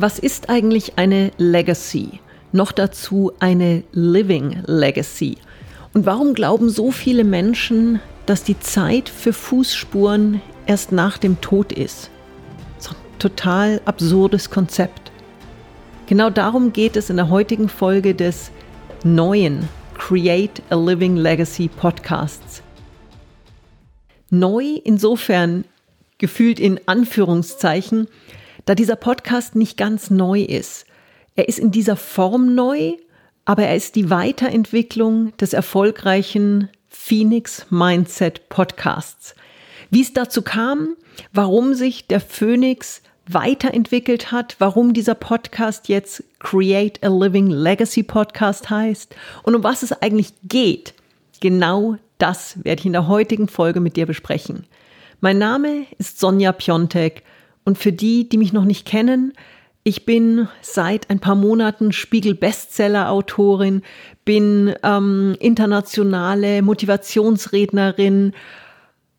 Was 0.00 0.20
ist 0.20 0.48
eigentlich 0.48 0.96
eine 0.96 1.32
Legacy? 1.38 2.20
Noch 2.52 2.70
dazu 2.70 3.32
eine 3.40 3.82
Living 3.90 4.62
Legacy. 4.64 5.38
Und 5.92 6.06
warum 6.06 6.34
glauben 6.34 6.70
so 6.70 6.92
viele 6.92 7.24
Menschen, 7.24 7.98
dass 8.24 8.44
die 8.44 8.60
Zeit 8.60 9.08
für 9.08 9.32
Fußspuren 9.32 10.40
erst 10.66 10.92
nach 10.92 11.18
dem 11.18 11.40
Tod 11.40 11.72
ist? 11.72 12.10
So 12.78 12.90
ein 12.90 13.18
total 13.18 13.80
absurdes 13.86 14.50
Konzept. 14.50 15.10
Genau 16.06 16.30
darum 16.30 16.72
geht 16.72 16.94
es 16.94 17.10
in 17.10 17.16
der 17.16 17.28
heutigen 17.28 17.68
Folge 17.68 18.14
des 18.14 18.52
neuen 19.02 19.68
Create 19.98 20.62
a 20.70 20.76
Living 20.76 21.16
Legacy 21.16 21.66
Podcasts. 21.66 22.62
Neu 24.30 24.78
insofern 24.84 25.64
gefühlt 26.18 26.60
in 26.60 26.78
Anführungszeichen, 26.86 28.06
da 28.68 28.74
dieser 28.74 28.96
Podcast 28.96 29.56
nicht 29.56 29.78
ganz 29.78 30.10
neu 30.10 30.42
ist. 30.42 30.84
Er 31.36 31.48
ist 31.48 31.58
in 31.58 31.70
dieser 31.70 31.96
Form 31.96 32.54
neu, 32.54 32.92
aber 33.46 33.62
er 33.62 33.74
ist 33.74 33.96
die 33.96 34.10
Weiterentwicklung 34.10 35.34
des 35.38 35.54
erfolgreichen 35.54 36.68
Phoenix 36.90 37.64
Mindset 37.70 38.50
Podcasts. 38.50 39.34
Wie 39.88 40.02
es 40.02 40.12
dazu 40.12 40.42
kam, 40.42 40.96
warum 41.32 41.72
sich 41.72 42.08
der 42.08 42.20
Phoenix 42.20 43.00
weiterentwickelt 43.26 44.32
hat, 44.32 44.56
warum 44.58 44.92
dieser 44.92 45.14
Podcast 45.14 45.88
jetzt 45.88 46.22
Create 46.38 47.02
a 47.02 47.08
Living 47.08 47.46
Legacy 47.46 48.02
Podcast 48.02 48.68
heißt 48.68 49.16
und 49.44 49.54
um 49.54 49.64
was 49.64 49.82
es 49.82 49.92
eigentlich 49.92 50.34
geht, 50.42 50.92
genau 51.40 51.96
das 52.18 52.62
werde 52.64 52.80
ich 52.80 52.86
in 52.86 52.92
der 52.92 53.08
heutigen 53.08 53.48
Folge 53.48 53.80
mit 53.80 53.96
dir 53.96 54.04
besprechen. 54.04 54.66
Mein 55.20 55.38
Name 55.38 55.86
ist 55.96 56.20
Sonja 56.20 56.52
Piontek 56.52 57.22
und 57.68 57.76
für 57.76 57.92
die, 57.92 58.26
die 58.26 58.38
mich 58.38 58.54
noch 58.54 58.64
nicht 58.64 58.86
kennen, 58.86 59.34
ich 59.84 60.06
bin 60.06 60.48
seit 60.62 61.10
ein 61.10 61.20
paar 61.20 61.34
Monaten 61.34 61.92
Spiegel-Bestseller-Autorin, 61.92 63.82
bin 64.24 64.74
ähm, 64.82 65.36
internationale 65.38 66.62
Motivationsrednerin, 66.62 68.32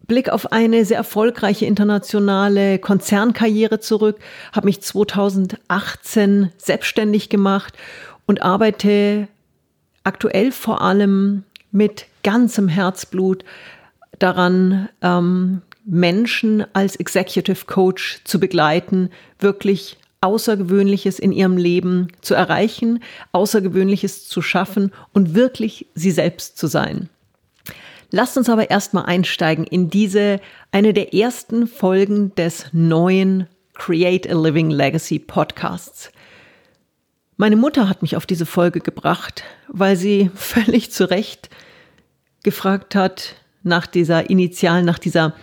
Blick 0.08 0.30
auf 0.30 0.52
eine 0.52 0.84
sehr 0.84 0.98
erfolgreiche 0.98 1.68
internationale 1.68 2.80
Konzernkarriere 2.80 3.80
zurück, 3.82 4.18
habe 4.52 4.66
mich 4.66 4.82
2018 4.82 6.52
selbstständig 6.58 7.30
gemacht 7.30 7.78
und 8.26 8.42
arbeite 8.42 9.28
aktuell 10.04 10.52
vor 10.52 10.82
allem 10.82 11.44
mit 11.72 12.08
ganzem 12.24 12.68
Herzblut 12.68 13.46
daran, 14.18 14.90
ähm, 15.04 15.62
Menschen 15.90 16.66
als 16.74 16.96
Executive 16.96 17.66
Coach 17.66 18.22
zu 18.24 18.40
begleiten, 18.40 19.10
wirklich 19.40 19.98
Außergewöhnliches 20.22 21.18
in 21.18 21.32
ihrem 21.32 21.58
Leben 21.58 22.10
zu 22.22 22.36
erreichen, 22.36 23.02
Außergewöhnliches 23.32 24.28
zu 24.28 24.42
schaffen 24.42 24.92
und 25.14 25.34
wirklich 25.34 25.88
sie 25.96 26.12
selbst 26.12 26.58
zu 26.58 26.68
sein. 26.68 27.10
Lasst 28.12 28.38
uns 28.38 28.50
aber 28.50 28.70
erstmal 28.70 29.06
einsteigen 29.06 29.66
in 29.66 29.90
diese, 29.90 30.40
eine 30.72 30.94
der 30.94 31.14
ersten 31.14 31.68
Folgen 31.68 32.36
des 32.36 32.68
neuen 32.72 33.48
Create 33.74 34.30
a 34.30 34.34
Living 34.34 34.70
Legacy 34.70 35.20
Podcasts. 35.20 36.12
Meine 37.38 37.56
Mutter 37.56 37.88
hat 37.88 38.02
mich 38.02 38.18
auf 38.18 38.26
diese 38.26 38.46
Folge 38.46 38.82
gebracht, 38.82 39.44
weil 39.70 39.96
sie 39.96 40.30
völlig 40.36 40.92
zu 40.92 41.10
Recht 41.10 41.50
gefragt 42.44 42.96
hat 42.96 43.36
nach 43.64 43.88
dieser 43.88 44.30
initialen, 44.30 44.86
nach 44.86 45.00
dieser 45.00 45.34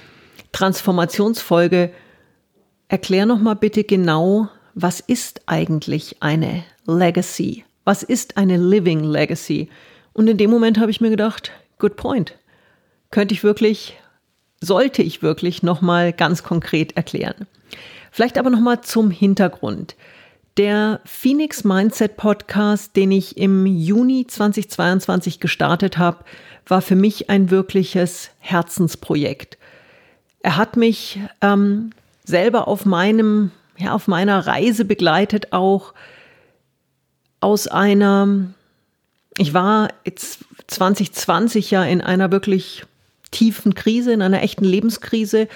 Transformationsfolge, 0.57 1.93
erklär 2.89 3.27
noch 3.27 3.39
mal 3.39 3.53
bitte 3.53 3.85
genau, 3.85 4.49
was 4.73 5.01
ist 5.01 5.43
eigentlich 5.45 6.23
eine 6.23 6.65
Legacy? 6.87 7.65
Was 7.85 8.03
ist 8.03 8.39
eine 8.39 8.57
Living 8.57 9.05
Legacy? 9.05 9.69
Und 10.15 10.29
in 10.29 10.39
dem 10.39 10.51
Moment 10.51 10.81
habe 10.81 10.91
ich 10.91 11.03
mir 11.03 11.11
gedacht, 11.11 11.53
good 11.79 11.97
point. 11.97 12.39
Könnte 13.11 13.35
ich 13.35 13.45
wirklich, 13.45 13.99
sollte 14.59 15.03
ich 15.03 15.21
wirklich 15.21 15.63
noch 15.63 15.83
mal 15.83 16.15
ganz 16.15 16.43
konkret 16.43 16.97
erklären. 16.97 17.47
Vielleicht 18.11 18.39
aber 18.39 18.49
noch 18.49 18.61
mal 18.61 18.81
zum 18.81 19.11
Hintergrund. 19.11 19.95
Der 20.57 21.03
Phoenix 21.05 21.65
Mindset 21.65 22.17
Podcast, 22.17 22.97
den 22.97 23.13
ich 23.13 23.37
im 23.37 23.67
Juni 23.67 24.27
2022 24.27 25.39
gestartet 25.39 25.99
habe, 25.99 26.25
war 26.67 26.81
für 26.81 26.97
mich 26.97 27.29
ein 27.29 27.51
wirkliches 27.51 28.31
Herzensprojekt. 28.39 29.59
Er 30.47 30.57
hat 30.57 30.77
mich 30.77 31.19
ähm, 31.41 31.91
selber 32.23 32.69
auf 32.69 32.85
meinem, 32.85 33.51
ja, 33.79 33.93
auf 33.93 34.07
meiner 34.07 34.47
Reise 34.47 34.85
begleitet, 34.85 35.53
auch 35.53 35.93
aus 37.41 37.67
einer, 37.67 38.29
ich 39.39 39.55
war 39.55 39.89
jetzt 40.05 40.45
2020 40.69 41.73
ja 41.73 41.83
in 41.83 42.01
einer 42.01 42.31
wirklich 42.31 42.85
tiefen 43.33 43.75
Krise, 43.75 44.13
in 44.13 44.23
einer 44.23 44.41
echten 44.41 44.65
Lebenskrise, 44.65 45.49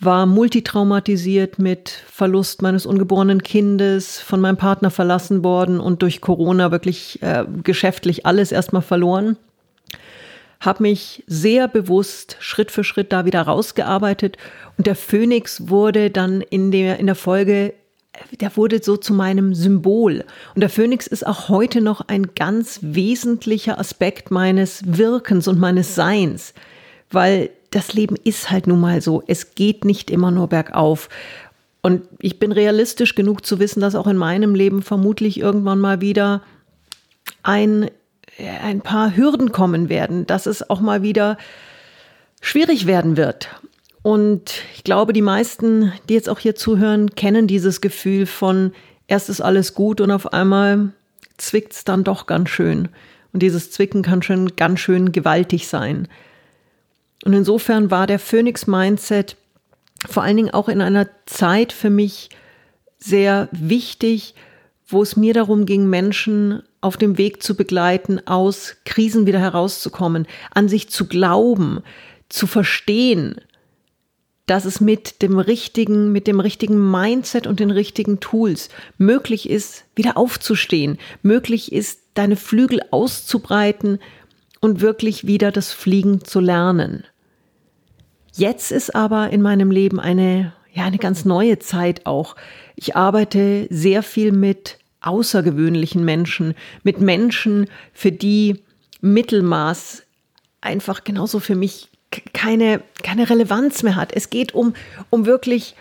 war 0.00 0.26
multitraumatisiert 0.26 1.58
mit 1.58 1.88
Verlust 1.88 2.60
meines 2.60 2.84
ungeborenen 2.84 3.42
Kindes, 3.42 4.20
von 4.20 4.42
meinem 4.42 4.58
Partner 4.58 4.90
verlassen 4.90 5.44
worden 5.44 5.80
und 5.80 6.02
durch 6.02 6.20
Corona 6.20 6.70
wirklich 6.70 7.22
äh, 7.22 7.46
geschäftlich 7.62 8.26
alles 8.26 8.52
erstmal 8.52 8.82
verloren 8.82 9.38
habe 10.60 10.82
mich 10.82 11.24
sehr 11.26 11.68
bewusst 11.68 12.36
Schritt 12.40 12.70
für 12.70 12.84
Schritt 12.84 13.12
da 13.12 13.24
wieder 13.24 13.42
rausgearbeitet 13.42 14.36
und 14.78 14.86
der 14.86 14.96
Phönix 14.96 15.68
wurde 15.68 16.10
dann 16.10 16.40
in 16.40 16.70
der, 16.70 16.98
in 16.98 17.06
der 17.06 17.14
Folge 17.14 17.74
der 18.40 18.56
wurde 18.56 18.82
so 18.82 18.96
zu 18.96 19.12
meinem 19.12 19.54
Symbol. 19.54 20.24
Und 20.54 20.60
der 20.60 20.70
Phönix 20.70 21.06
ist 21.06 21.26
auch 21.26 21.48
heute 21.48 21.80
noch 21.80 22.02
ein 22.08 22.34
ganz 22.34 22.78
wesentlicher 22.82 23.78
Aspekt 23.78 24.30
meines 24.30 24.82
Wirkens 24.86 25.48
und 25.48 25.58
meines 25.58 25.94
Seins, 25.94 26.54
weil 27.10 27.50
das 27.70 27.92
Leben 27.92 28.16
ist 28.24 28.50
halt 28.50 28.66
nun 28.66 28.80
mal 28.80 29.02
so. 29.02 29.22
Es 29.26 29.54
geht 29.54 29.84
nicht 29.84 30.10
immer 30.10 30.30
nur 30.30 30.48
bergauf. 30.48 31.08
Und 31.82 32.02
ich 32.18 32.38
bin 32.38 32.52
realistisch 32.52 33.14
genug 33.14 33.44
zu 33.44 33.58
wissen, 33.58 33.80
dass 33.80 33.94
auch 33.94 34.06
in 34.06 34.16
meinem 34.16 34.54
Leben 34.54 34.82
vermutlich 34.82 35.38
irgendwann 35.38 35.78
mal 35.78 36.00
wieder 36.00 36.42
ein 37.42 37.90
ein 38.38 38.80
paar 38.80 39.16
Hürden 39.16 39.52
kommen 39.52 39.88
werden, 39.88 40.26
dass 40.26 40.46
es 40.46 40.68
auch 40.68 40.80
mal 40.80 41.02
wieder 41.02 41.38
schwierig 42.40 42.86
werden 42.86 43.16
wird. 43.16 43.48
Und 44.02 44.62
ich 44.74 44.84
glaube, 44.84 45.12
die 45.12 45.22
meisten, 45.22 45.92
die 46.08 46.14
jetzt 46.14 46.28
auch 46.28 46.38
hier 46.38 46.54
zuhören, 46.54 47.14
kennen 47.14 47.46
dieses 47.46 47.80
Gefühl 47.80 48.26
von 48.26 48.72
erst 49.08 49.28
ist 49.28 49.40
alles 49.40 49.74
gut 49.74 50.00
und 50.00 50.10
auf 50.10 50.32
einmal 50.32 50.92
zwickt 51.38 51.72
es 51.72 51.84
dann 51.84 52.04
doch 52.04 52.26
ganz 52.26 52.50
schön. 52.50 52.88
Und 53.32 53.40
dieses 53.40 53.70
Zwicken 53.70 54.02
kann 54.02 54.22
schon 54.22 54.56
ganz 54.56 54.80
schön 54.80 55.12
gewaltig 55.12 55.68
sein. 55.68 56.08
Und 57.24 57.32
insofern 57.32 57.90
war 57.90 58.06
der 58.06 58.18
Phoenix 58.18 58.66
Mindset 58.66 59.36
vor 60.08 60.22
allen 60.22 60.36
Dingen 60.36 60.54
auch 60.54 60.68
in 60.68 60.80
einer 60.80 61.08
Zeit 61.26 61.72
für 61.72 61.90
mich 61.90 62.30
sehr 62.98 63.48
wichtig, 63.52 64.34
wo 64.86 65.02
es 65.02 65.16
mir 65.16 65.34
darum 65.34 65.66
ging, 65.66 65.88
Menschen 65.88 66.62
auf 66.86 66.96
dem 66.96 67.18
Weg 67.18 67.42
zu 67.42 67.56
begleiten, 67.56 68.26
aus 68.26 68.76
Krisen 68.84 69.26
wieder 69.26 69.40
herauszukommen, 69.40 70.26
an 70.52 70.68
sich 70.68 70.88
zu 70.88 71.06
glauben, 71.06 71.80
zu 72.28 72.46
verstehen, 72.46 73.40
dass 74.46 74.64
es 74.64 74.80
mit 74.80 75.20
dem 75.20 75.40
richtigen, 75.40 76.12
mit 76.12 76.28
dem 76.28 76.38
richtigen 76.38 76.90
Mindset 76.90 77.48
und 77.48 77.58
den 77.58 77.72
richtigen 77.72 78.20
Tools 78.20 78.68
möglich 78.96 79.50
ist, 79.50 79.84
wieder 79.96 80.16
aufzustehen, 80.16 80.98
möglich 81.22 81.72
ist, 81.72 82.02
deine 82.14 82.36
Flügel 82.36 82.80
auszubreiten 82.92 83.98
und 84.60 84.80
wirklich 84.80 85.26
wieder 85.26 85.50
das 85.50 85.72
Fliegen 85.72 86.24
zu 86.24 86.38
lernen. 86.38 87.04
Jetzt 88.32 88.70
ist 88.70 88.94
aber 88.94 89.30
in 89.30 89.42
meinem 89.42 89.72
Leben 89.72 89.98
eine, 89.98 90.52
ja, 90.72 90.84
eine 90.84 90.98
ganz 90.98 91.24
neue 91.24 91.58
Zeit 91.58 92.06
auch. 92.06 92.36
Ich 92.76 92.94
arbeite 92.94 93.66
sehr 93.70 94.04
viel 94.04 94.30
mit 94.30 94.78
außergewöhnlichen 95.06 96.04
Menschen, 96.04 96.54
mit 96.82 97.00
Menschen, 97.00 97.68
für 97.92 98.12
die 98.12 98.62
Mittelmaß 99.00 100.02
einfach 100.60 101.04
genauso 101.04 101.40
für 101.40 101.54
mich 101.54 101.88
keine, 102.32 102.82
keine 103.02 103.28
Relevanz 103.28 103.82
mehr 103.82 103.96
hat. 103.96 104.12
Es 104.12 104.30
geht 104.30 104.54
um, 104.54 104.74
um 105.10 105.26
wirklich, 105.26 105.74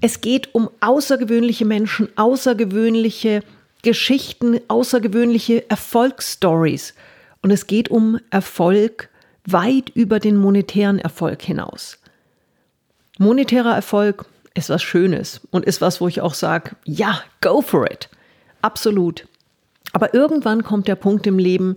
es 0.00 0.20
geht 0.20 0.54
um 0.54 0.70
außergewöhnliche 0.80 1.64
Menschen, 1.64 2.08
außergewöhnliche 2.16 3.42
Geschichten, 3.82 4.60
außergewöhnliche 4.68 5.68
Erfolgsstories. 5.68 6.94
Und 7.42 7.50
es 7.50 7.66
geht 7.66 7.90
um 7.90 8.18
Erfolg 8.30 9.08
weit 9.44 9.90
über 9.90 10.20
den 10.20 10.36
monetären 10.36 10.98
Erfolg 10.98 11.42
hinaus. 11.42 11.98
Monetärer 13.18 13.74
Erfolg 13.74 14.26
ist 14.54 14.70
was 14.70 14.82
Schönes 14.82 15.40
und 15.50 15.64
ist 15.64 15.80
was, 15.80 16.00
wo 16.00 16.08
ich 16.08 16.20
auch 16.20 16.34
sage, 16.34 16.76
ja, 16.84 17.20
go 17.40 17.60
for 17.60 17.90
it. 17.90 18.08
Absolut. 18.62 19.28
Aber 19.92 20.14
irgendwann 20.14 20.62
kommt 20.62 20.88
der 20.88 20.96
Punkt 20.96 21.26
im 21.26 21.38
Leben, 21.38 21.76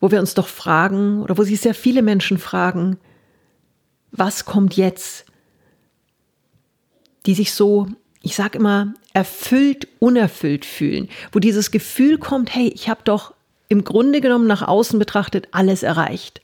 wo 0.00 0.10
wir 0.10 0.20
uns 0.20 0.34
doch 0.34 0.46
fragen 0.46 1.22
oder 1.22 1.38
wo 1.38 1.42
sich 1.42 1.60
sehr 1.60 1.74
viele 1.74 2.02
Menschen 2.02 2.38
fragen, 2.38 2.98
was 4.10 4.44
kommt 4.44 4.74
jetzt? 4.74 5.24
Die 7.26 7.34
sich 7.34 7.52
so 7.52 7.88
ich 8.22 8.34
sage 8.34 8.58
immer, 8.58 8.94
erfüllt, 9.12 9.88
unerfüllt 9.98 10.64
fühlen, 10.64 11.08
wo 11.32 11.38
dieses 11.38 11.70
Gefühl 11.70 12.18
kommt, 12.18 12.54
hey, 12.54 12.68
ich 12.68 12.88
habe 12.88 13.00
doch 13.04 13.34
im 13.68 13.84
Grunde 13.84 14.20
genommen 14.20 14.46
nach 14.46 14.66
außen 14.66 14.98
betrachtet 14.98 15.48
alles 15.52 15.82
erreicht. 15.82 16.40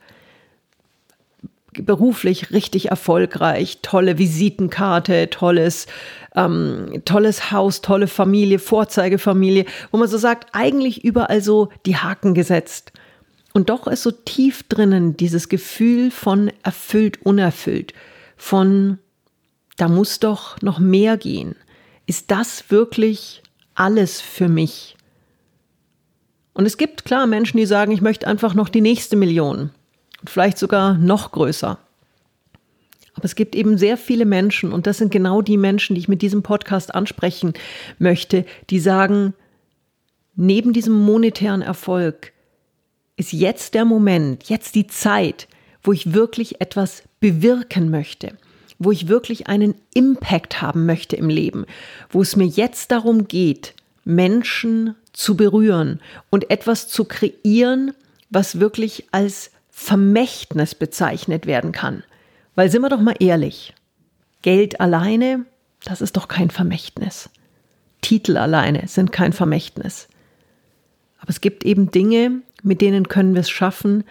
Beruflich 1.82 2.52
richtig 2.52 2.90
erfolgreich, 2.90 3.78
tolle 3.82 4.18
Visitenkarte, 4.18 5.30
tolles, 5.30 5.86
ähm, 6.34 7.02
tolles 7.04 7.50
Haus, 7.50 7.80
tolle 7.80 8.06
Familie, 8.06 8.58
Vorzeigefamilie, 8.58 9.66
wo 9.90 9.98
man 9.98 10.08
so 10.08 10.18
sagt, 10.18 10.50
eigentlich 10.52 11.04
überall 11.04 11.42
so 11.42 11.70
die 11.86 11.96
Haken 11.96 12.34
gesetzt. 12.34 12.92
Und 13.52 13.70
doch 13.70 13.86
ist 13.86 14.02
so 14.02 14.10
tief 14.10 14.64
drinnen 14.64 15.16
dieses 15.16 15.48
Gefühl 15.48 16.10
von 16.10 16.50
erfüllt, 16.62 17.24
unerfüllt, 17.24 17.94
von 18.36 18.98
da 19.76 19.88
muss 19.88 20.20
doch 20.20 20.60
noch 20.60 20.78
mehr 20.78 21.16
gehen. 21.16 21.56
Ist 22.06 22.30
das 22.30 22.64
wirklich 22.70 23.42
alles 23.74 24.20
für 24.20 24.48
mich? 24.48 24.96
Und 26.52 26.66
es 26.66 26.76
gibt 26.76 27.04
klar 27.04 27.26
Menschen, 27.26 27.56
die 27.56 27.66
sagen, 27.66 27.92
ich 27.92 28.00
möchte 28.00 28.26
einfach 28.26 28.54
noch 28.54 28.68
die 28.68 28.80
nächste 28.80 29.16
Million 29.16 29.70
vielleicht 30.26 30.58
sogar 30.58 30.94
noch 30.94 31.32
größer. 31.32 31.78
Aber 33.14 33.24
es 33.24 33.36
gibt 33.36 33.54
eben 33.54 33.78
sehr 33.78 33.96
viele 33.96 34.24
Menschen, 34.24 34.72
und 34.72 34.86
das 34.86 34.98
sind 34.98 35.12
genau 35.12 35.40
die 35.40 35.56
Menschen, 35.56 35.94
die 35.94 36.00
ich 36.00 36.08
mit 36.08 36.22
diesem 36.22 36.42
Podcast 36.42 36.94
ansprechen 36.94 37.54
möchte, 37.98 38.44
die 38.70 38.80
sagen, 38.80 39.34
neben 40.34 40.72
diesem 40.72 40.94
monetären 40.94 41.62
Erfolg 41.62 42.32
ist 43.16 43.32
jetzt 43.32 43.74
der 43.74 43.84
Moment, 43.84 44.48
jetzt 44.48 44.74
die 44.74 44.88
Zeit, 44.88 45.46
wo 45.82 45.92
ich 45.92 46.12
wirklich 46.12 46.60
etwas 46.60 47.04
bewirken 47.20 47.90
möchte, 47.90 48.36
wo 48.78 48.90
ich 48.90 49.06
wirklich 49.06 49.46
einen 49.46 49.76
Impact 49.94 50.60
haben 50.60 50.86
möchte 50.86 51.14
im 51.14 51.28
Leben, 51.28 51.66
wo 52.10 52.22
es 52.22 52.34
mir 52.34 52.46
jetzt 52.46 52.90
darum 52.90 53.28
geht, 53.28 53.74
Menschen 54.04 54.96
zu 55.12 55.36
berühren 55.36 56.00
und 56.30 56.50
etwas 56.50 56.88
zu 56.88 57.04
kreieren, 57.04 57.92
was 58.30 58.58
wirklich 58.58 59.06
als 59.12 59.52
Vermächtnis 59.76 60.76
bezeichnet 60.76 61.46
werden 61.46 61.72
kann. 61.72 62.04
Weil 62.54 62.70
sind 62.70 62.80
wir 62.82 62.88
doch 62.88 63.00
mal 63.00 63.16
ehrlich, 63.18 63.74
Geld 64.40 64.80
alleine, 64.80 65.46
das 65.84 66.00
ist 66.00 66.16
doch 66.16 66.28
kein 66.28 66.48
Vermächtnis. 66.48 67.28
Titel 68.00 68.36
alleine 68.36 68.86
sind 68.86 69.10
kein 69.10 69.32
Vermächtnis. 69.32 70.08
Aber 71.18 71.30
es 71.30 71.40
gibt 71.40 71.64
eben 71.64 71.90
Dinge, 71.90 72.42
mit 72.62 72.80
denen 72.80 73.08
können 73.08 73.34
wir 73.34 73.40
es 73.40 73.50
schaffen, 73.50 74.04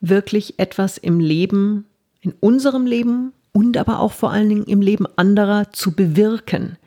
wirklich 0.00 0.58
etwas 0.58 0.96
im 0.96 1.20
Leben, 1.20 1.84
in 2.22 2.32
unserem 2.40 2.86
Leben 2.86 3.34
und 3.52 3.76
aber 3.76 4.00
auch 4.00 4.12
vor 4.12 4.32
allen 4.32 4.48
Dingen 4.48 4.64
im 4.64 4.80
Leben 4.80 5.06
anderer 5.16 5.72
zu 5.72 5.92
bewirken. 5.92 6.78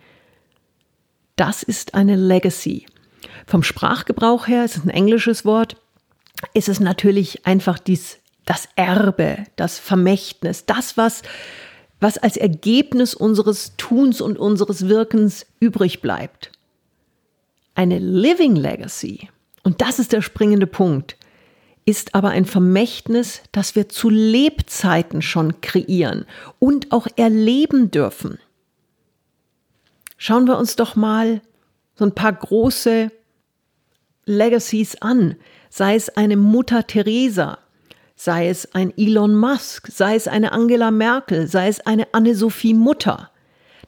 Das 1.35 1.61
ist 1.61 1.93
eine 1.93 2.15
Legacy. 2.15 2.87
Vom 3.45 3.61
Sprachgebrauch 3.61 4.47
her, 4.47 4.65
es 4.65 4.77
ist 4.77 4.85
ein 4.85 4.89
englisches 4.89 5.45
Wort, 5.45 5.77
ist 6.53 6.69
es 6.69 6.79
natürlich 6.79 7.45
einfach 7.45 7.79
dies, 7.79 8.19
das 8.45 8.67
Erbe, 8.75 9.45
das 9.55 9.79
Vermächtnis, 9.79 10.65
das, 10.65 10.97
was, 10.97 11.23
was 11.99 12.17
als 12.17 12.37
Ergebnis 12.37 13.13
unseres 13.13 13.73
Tuns 13.77 14.21
und 14.21 14.37
unseres 14.37 14.87
Wirkens 14.87 15.45
übrig 15.59 16.01
bleibt. 16.01 16.51
Eine 17.73 17.99
Living 17.99 18.55
Legacy, 18.55 19.29
und 19.63 19.81
das 19.81 19.99
ist 19.99 20.13
der 20.13 20.21
springende 20.21 20.67
Punkt, 20.67 21.17
ist 21.85 22.15
aber 22.15 22.29
ein 22.29 22.45
Vermächtnis, 22.45 23.41
das 23.51 23.75
wir 23.75 23.89
zu 23.89 24.09
Lebzeiten 24.09 25.21
schon 25.21 25.61
kreieren 25.61 26.25
und 26.59 26.91
auch 26.91 27.07
erleben 27.15 27.91
dürfen. 27.91 28.39
Schauen 30.17 30.47
wir 30.47 30.57
uns 30.57 30.75
doch 30.75 30.95
mal 30.95 31.41
so 31.95 32.05
ein 32.05 32.15
paar 32.15 32.33
große 32.33 33.11
Legacies 34.25 35.01
an, 35.01 35.35
sei 35.69 35.95
es 35.95 36.09
eine 36.09 36.37
Mutter 36.37 36.87
Teresa, 36.87 37.59
sei 38.15 38.49
es 38.49 38.73
ein 38.73 38.93
Elon 38.97 39.35
Musk, 39.35 39.89
sei 39.91 40.15
es 40.15 40.27
eine 40.27 40.51
Angela 40.51 40.91
Merkel, 40.91 41.47
sei 41.47 41.67
es 41.67 41.81
eine 41.81 42.07
Anne-Sophie 42.13 42.73
Mutter. 42.73 43.31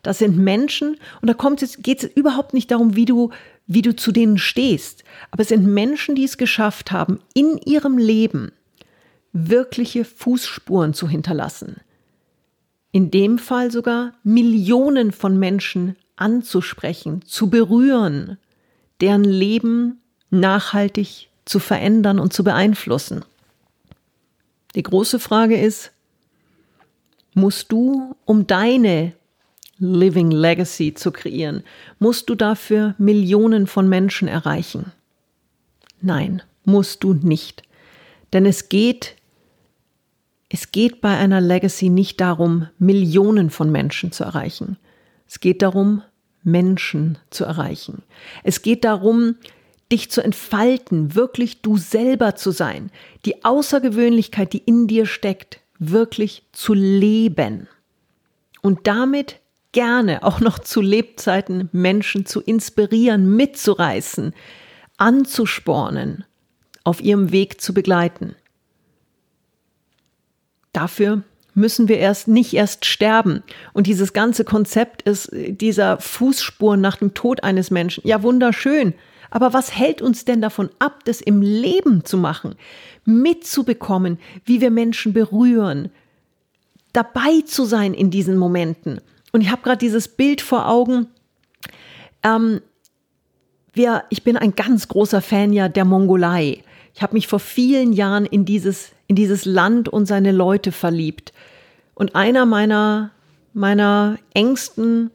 Das 0.04 0.20
sind 0.20 0.38
Menschen, 0.38 0.98
und 1.22 1.30
da 1.30 1.36
geht 1.80 2.04
es 2.04 2.10
überhaupt 2.16 2.54
nicht 2.54 2.72
darum, 2.72 2.96
wie 2.96 3.06
du 3.06 3.32
wie 3.68 3.82
du 3.82 3.96
zu 3.96 4.12
denen 4.12 4.38
stehst. 4.38 5.04
Aber 5.30 5.42
es 5.42 5.50
sind 5.50 5.66
Menschen, 5.66 6.16
die 6.16 6.24
es 6.24 6.38
geschafft 6.38 6.92
haben, 6.92 7.20
in 7.34 7.58
ihrem 7.66 7.98
Leben 7.98 8.54
wirkliche 9.34 10.06
Fußspuren 10.06 10.94
zu 10.94 11.08
hinterlassen. 11.08 11.82
In 12.92 13.12
dem 13.12 13.38
Fall 13.38 13.70
sogar 13.70 14.14
Millionen 14.24 15.12
von 15.12 15.38
Menschen 15.38 15.98
anzusprechen, 16.16 17.22
zu 17.26 17.50
berühren, 17.50 18.38
deren 19.02 19.26
Leben 19.26 20.02
nachhaltig 20.32 21.27
zu 21.48 21.60
verändern 21.60 22.20
und 22.20 22.34
zu 22.34 22.44
beeinflussen. 22.44 23.24
Die 24.76 24.84
große 24.84 25.20
Frage 25.20 25.60
ist, 25.60 25.92
musst 27.34 27.72
du 27.72 28.16
um 28.26 28.46
deine 28.48 29.14
Living 29.80 30.32
Legacy 30.32 30.94
zu 30.94 31.12
kreieren, 31.12 31.64
musst 32.00 32.30
du 32.30 32.36
dafür 32.36 32.96
Millionen 32.98 33.68
von 33.68 33.88
Menschen 33.88 34.28
erreichen. 34.28 34.92
Nein, 36.02 36.42
musst 36.66 37.04
du 37.04 37.14
nicht. 37.14 37.64
Denn 38.34 38.46
es 38.46 38.70
geht, 38.70 39.16
es 40.50 40.72
geht 40.72 41.00
bei 41.00 41.16
einer 41.16 41.42
Legacy 41.42 41.90
nicht 41.90 42.20
darum, 42.20 42.68
Millionen 42.78 43.50
von 43.50 43.72
Menschen 43.72 44.12
zu 44.12 44.24
erreichen. 44.24 44.78
Es 45.28 45.40
geht 45.40 45.62
darum, 45.62 46.02
Menschen 46.44 47.18
zu 47.30 47.46
erreichen. 47.46 48.04
Es 48.44 48.62
geht 48.62 48.84
darum, 48.84 49.36
dich 49.92 50.12
zu 50.12 50.22
entfalten, 50.22 51.16
wirklich 51.16 51.62
du 51.62 51.78
selber 51.78 52.36
zu 52.36 52.52
sein, 52.52 52.92
die 53.26 53.44
Außergewöhnlichkeit, 53.46 54.54
die 54.54 54.60
in 54.60 54.88
dir 54.88 55.06
steckt, 55.06 55.60
wirklich 55.80 56.44
zu 56.52 56.74
leben 56.74 57.68
und 58.62 58.88
damit 58.88 59.40
gerne 59.72 60.24
auch 60.24 60.40
noch 60.40 60.60
zu 60.60 60.82
Lebzeiten 60.82 61.70
Menschen 61.72 62.26
zu 62.26 62.42
inspirieren, 62.42 63.36
mitzureißen, 63.36 64.34
anzuspornen, 64.98 66.26
auf 66.84 67.02
ihrem 67.02 67.32
Weg 67.32 67.62
zu 67.62 67.74
begleiten. 67.74 68.36
Dafür 70.74 71.24
müssen 71.54 71.88
wir 71.88 71.98
erst 71.98 72.28
nicht 72.28 72.54
erst 72.54 72.86
sterben. 72.86 73.44
Und 73.74 73.88
dieses 73.88 74.14
ganze 74.14 74.46
Konzept 74.46 75.02
ist 75.02 75.30
dieser 75.34 76.00
Fußspuren 76.00 76.80
nach 76.80 76.98
dem 76.98 77.14
Tod 77.14 77.44
eines 77.44 77.72
Menschen. 77.72 78.08
Ja, 78.08 78.22
wunderschön. 78.22 78.94
Aber 79.30 79.54
was 79.54 79.76
hält 79.76 80.02
uns 80.02 80.26
denn 80.26 80.42
davon 80.42 80.70
ab, 80.80 81.04
das 81.06 81.22
im 81.22 81.42
Leben 81.42 82.06
zu 82.06 82.18
machen, 82.18 82.56
mitzubekommen, 83.06 84.20
wie 84.46 84.62
wir 84.62 84.72
Menschen 84.72 85.14
berühren, 85.14 85.90
dabei 86.94 87.42
zu 87.46 87.66
sein 87.66 87.94
in 87.94 88.10
diesen 88.10 88.38
Momenten? 88.38 89.02
Und 89.32 89.42
ich 89.42 89.52
habe 89.52 89.62
gerade 89.62 89.78
dieses 89.78 90.08
Bild 90.08 90.42
vor 90.42 90.68
Augen. 90.68 91.08
Ähm, 92.24 92.62
wir, 93.74 94.04
ich 94.10 94.24
bin 94.24 94.38
ein 94.38 94.56
ganz 94.56 94.88
großer 94.88 95.22
Fan 95.22 95.54
ja 95.54 95.70
der 95.70 95.86
Mongolei. 95.86 96.64
Ich 96.96 97.02
habe 97.04 97.14
mich 97.14 97.28
vor 97.28 97.40
vielen 97.40 97.94
Jahren 97.94 98.26
in 98.26 98.46
dieses, 98.46 98.92
in 99.06 99.16
dieses 99.16 99.46
Land 99.46 99.90
und 99.90 100.08
seine 100.08 100.32
Leute 100.32 100.72
verliebt. 100.72 101.32
Und 101.94 102.16
einer 102.16 102.46
meiner, 102.46 103.12
meiner 103.54 104.18
engsten 104.34 105.12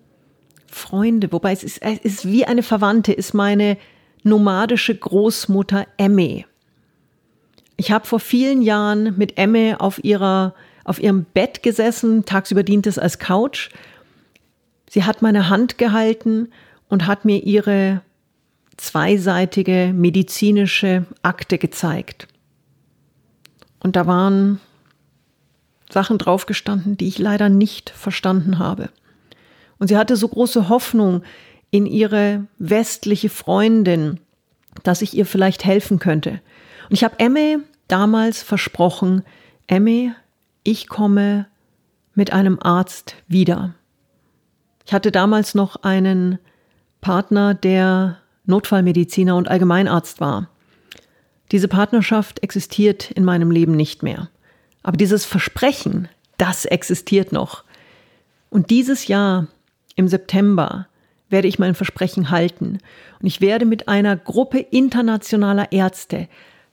Freunde, 0.68 1.32
wobei 1.32 1.52
es 1.52 1.64
ist, 1.64 1.82
es 1.82 1.98
ist 1.98 2.26
wie 2.26 2.44
eine 2.44 2.62
Verwandte, 2.62 3.12
ist 3.12 3.34
meine 3.34 3.76
nomadische 4.22 4.94
Großmutter 4.94 5.86
Emme. 5.96 6.44
Ich 7.76 7.90
habe 7.90 8.06
vor 8.06 8.20
vielen 8.20 8.62
Jahren 8.62 9.16
mit 9.16 9.38
Emme 9.38 9.80
auf 9.80 10.02
ihrer 10.04 10.54
auf 10.84 11.00
ihrem 11.00 11.24
Bett 11.24 11.62
gesessen, 11.62 12.24
tagsüber 12.24 12.64
dient 12.64 12.88
es 12.88 12.98
als 12.98 13.20
Couch 13.20 13.70
Sie 14.92 15.04
hat 15.04 15.22
meine 15.22 15.48
Hand 15.48 15.78
gehalten 15.78 16.50
und 16.86 17.06
hat 17.06 17.24
mir 17.24 17.42
ihre 17.42 18.02
zweiseitige 18.76 19.90
medizinische 19.94 21.06
Akte 21.22 21.56
gezeigt. 21.56 22.28
Und 23.80 23.96
da 23.96 24.06
waren 24.06 24.60
Sachen 25.88 26.18
draufgestanden, 26.18 26.98
die 26.98 27.08
ich 27.08 27.18
leider 27.18 27.48
nicht 27.48 27.88
verstanden 27.88 28.58
habe. 28.58 28.90
Und 29.78 29.88
sie 29.88 29.96
hatte 29.96 30.14
so 30.14 30.28
große 30.28 30.68
Hoffnung 30.68 31.22
in 31.72 31.86
ihre 31.86 32.46
westliche 32.58 33.30
Freundin, 33.30 34.20
dass 34.84 35.02
ich 35.02 35.14
ihr 35.14 35.26
vielleicht 35.26 35.64
helfen 35.64 35.98
könnte. 35.98 36.40
Und 36.88 36.92
ich 36.92 37.02
habe 37.02 37.18
Emme 37.18 37.62
damals 37.88 38.42
versprochen, 38.42 39.24
Emme, 39.66 40.14
ich 40.62 40.86
komme 40.86 41.46
mit 42.14 42.32
einem 42.32 42.58
Arzt 42.60 43.16
wieder. 43.26 43.74
Ich 44.84 44.92
hatte 44.92 45.10
damals 45.10 45.54
noch 45.54 45.76
einen 45.76 46.38
Partner, 47.00 47.54
der 47.54 48.18
Notfallmediziner 48.44 49.34
und 49.34 49.48
Allgemeinarzt 49.48 50.20
war. 50.20 50.50
Diese 51.52 51.68
Partnerschaft 51.68 52.42
existiert 52.42 53.10
in 53.10 53.24
meinem 53.24 53.50
Leben 53.50 53.76
nicht 53.76 54.02
mehr. 54.02 54.28
Aber 54.82 54.98
dieses 54.98 55.24
Versprechen, 55.24 56.08
das 56.36 56.66
existiert 56.66 57.32
noch. 57.32 57.64
Und 58.50 58.68
dieses 58.68 59.06
Jahr, 59.06 59.46
im 59.94 60.08
September, 60.08 60.86
werde 61.32 61.48
ich 61.48 61.58
mein 61.58 61.74
Versprechen 61.74 62.30
halten. 62.30 62.78
Und 63.20 63.26
ich 63.26 63.40
werde 63.40 63.64
mit 63.64 63.88
einer 63.88 64.16
Gruppe 64.16 64.58
internationaler 64.58 65.72
Ärzte, 65.72 66.28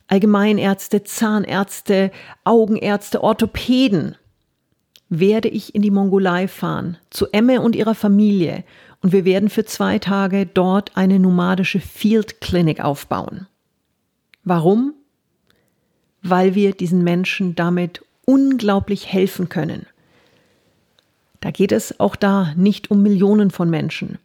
Allgemeinärzte, 0.07 1.03
Zahnärzte, 1.03 2.11
Augenärzte, 2.43 3.23
Orthopäden, 3.23 4.15
werde 5.09 5.47
ich 5.47 5.73
in 5.73 5.81
die 5.81 5.91
Mongolei 5.91 6.47
fahren, 6.47 6.97
zu 7.09 7.27
Emme 7.31 7.61
und 7.61 7.75
ihrer 7.75 7.95
Familie. 7.95 8.63
Und 9.01 9.11
wir 9.11 9.25
werden 9.25 9.49
für 9.49 9.65
zwei 9.65 9.97
Tage 9.97 10.45
dort 10.45 10.95
eine 10.97 11.19
nomadische 11.19 11.79
Field 11.79 12.41
Clinic 12.41 12.81
aufbauen. 12.81 13.47
Warum? 14.43 14.93
Weil 16.21 16.53
wir 16.53 16.73
diesen 16.73 17.03
Menschen 17.03 17.55
damit 17.55 18.03
unglaublich 18.25 19.11
helfen 19.11 19.49
können. 19.49 19.87
Da 21.39 21.51
geht 21.51 21.71
es 21.71 21.99
auch 21.99 22.15
da 22.15 22.53
nicht 22.55 22.91
um 22.91 23.01
Millionen 23.01 23.51
von 23.51 23.69
Menschen. 23.69 24.19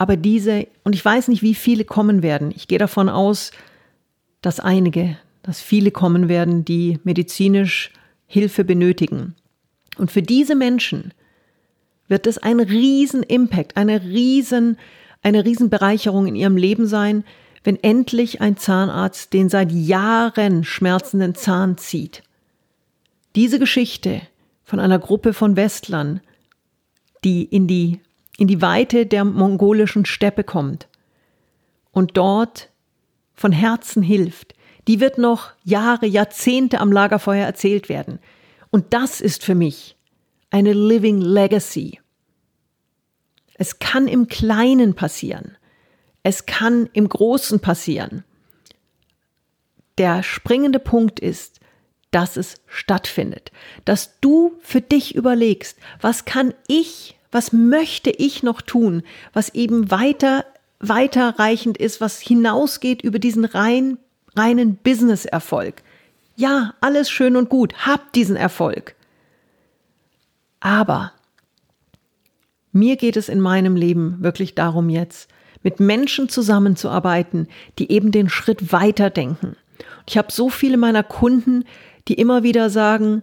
Aber 0.00 0.16
diese, 0.16 0.66
und 0.82 0.94
ich 0.94 1.04
weiß 1.04 1.28
nicht, 1.28 1.42
wie 1.42 1.54
viele 1.54 1.84
kommen 1.84 2.22
werden. 2.22 2.54
Ich 2.56 2.68
gehe 2.68 2.78
davon 2.78 3.10
aus, 3.10 3.50
dass 4.40 4.58
einige, 4.58 5.18
dass 5.42 5.60
viele 5.60 5.90
kommen 5.90 6.30
werden, 6.30 6.64
die 6.64 6.98
medizinisch 7.04 7.92
Hilfe 8.26 8.64
benötigen. 8.64 9.34
Und 9.98 10.10
für 10.10 10.22
diese 10.22 10.54
Menschen 10.54 11.12
wird 12.08 12.26
es 12.26 12.38
ein 12.38 12.60
riesen 12.60 13.22
Impact, 13.22 13.76
eine 13.76 14.02
riesen, 14.02 14.78
eine 15.20 15.44
riesen 15.44 15.68
Bereicherung 15.68 16.26
in 16.26 16.34
ihrem 16.34 16.56
Leben 16.56 16.86
sein, 16.86 17.22
wenn 17.62 17.76
endlich 17.76 18.40
ein 18.40 18.56
Zahnarzt 18.56 19.34
den 19.34 19.50
seit 19.50 19.70
Jahren 19.70 20.64
schmerzenden 20.64 21.34
Zahn 21.34 21.76
zieht. 21.76 22.22
Diese 23.36 23.58
Geschichte 23.58 24.22
von 24.64 24.80
einer 24.80 24.98
Gruppe 24.98 25.34
von 25.34 25.56
Westlern, 25.56 26.22
die 27.22 27.44
in 27.44 27.66
die, 27.66 28.00
in 28.40 28.46
die 28.46 28.62
Weite 28.62 29.04
der 29.04 29.24
mongolischen 29.24 30.06
Steppe 30.06 30.44
kommt 30.44 30.88
und 31.92 32.16
dort 32.16 32.70
von 33.34 33.52
Herzen 33.52 34.02
hilft, 34.02 34.54
die 34.88 34.98
wird 34.98 35.18
noch 35.18 35.50
Jahre, 35.62 36.06
Jahrzehnte 36.06 36.80
am 36.80 36.90
Lagerfeuer 36.90 37.44
erzählt 37.44 37.90
werden. 37.90 38.18
Und 38.70 38.94
das 38.94 39.20
ist 39.20 39.44
für 39.44 39.54
mich 39.54 39.94
eine 40.48 40.72
Living 40.72 41.20
Legacy. 41.20 42.00
Es 43.58 43.78
kann 43.78 44.08
im 44.08 44.26
Kleinen 44.26 44.94
passieren. 44.94 45.58
Es 46.22 46.46
kann 46.46 46.88
im 46.94 47.10
Großen 47.10 47.60
passieren. 47.60 48.24
Der 49.98 50.22
springende 50.22 50.78
Punkt 50.78 51.20
ist, 51.20 51.60
dass 52.10 52.38
es 52.38 52.54
stattfindet, 52.66 53.52
dass 53.84 54.18
du 54.22 54.56
für 54.60 54.80
dich 54.80 55.14
überlegst, 55.14 55.78
was 56.00 56.24
kann 56.24 56.54
ich, 56.68 57.18
was 57.32 57.52
möchte 57.52 58.10
ich 58.10 58.42
noch 58.42 58.60
tun, 58.60 59.02
was 59.32 59.54
eben 59.54 59.90
weiter, 59.90 60.44
weiterreichend 60.80 61.78
ist, 61.78 62.00
was 62.00 62.20
hinausgeht 62.20 63.02
über 63.02 63.18
diesen 63.18 63.44
rein, 63.44 63.98
reinen 64.36 64.76
Business-Erfolg. 64.76 65.82
Ja, 66.36 66.74
alles 66.80 67.10
schön 67.10 67.36
und 67.36 67.48
gut, 67.48 67.86
hab 67.86 68.12
diesen 68.12 68.36
Erfolg. 68.36 68.94
Aber 70.60 71.12
mir 72.72 72.96
geht 72.96 73.16
es 73.16 73.28
in 73.28 73.40
meinem 73.40 73.76
Leben 73.76 74.16
wirklich 74.20 74.54
darum 74.54 74.88
jetzt, 74.88 75.28
mit 75.62 75.80
Menschen 75.80 76.28
zusammenzuarbeiten, 76.28 77.48
die 77.78 77.90
eben 77.92 78.12
den 78.12 78.28
Schritt 78.28 78.72
weiter 78.72 79.10
denken. 79.10 79.56
Ich 80.06 80.16
habe 80.16 80.32
so 80.32 80.48
viele 80.48 80.76
meiner 80.76 81.02
Kunden, 81.02 81.64
die 82.08 82.14
immer 82.14 82.42
wieder 82.42 82.70
sagen, 82.70 83.22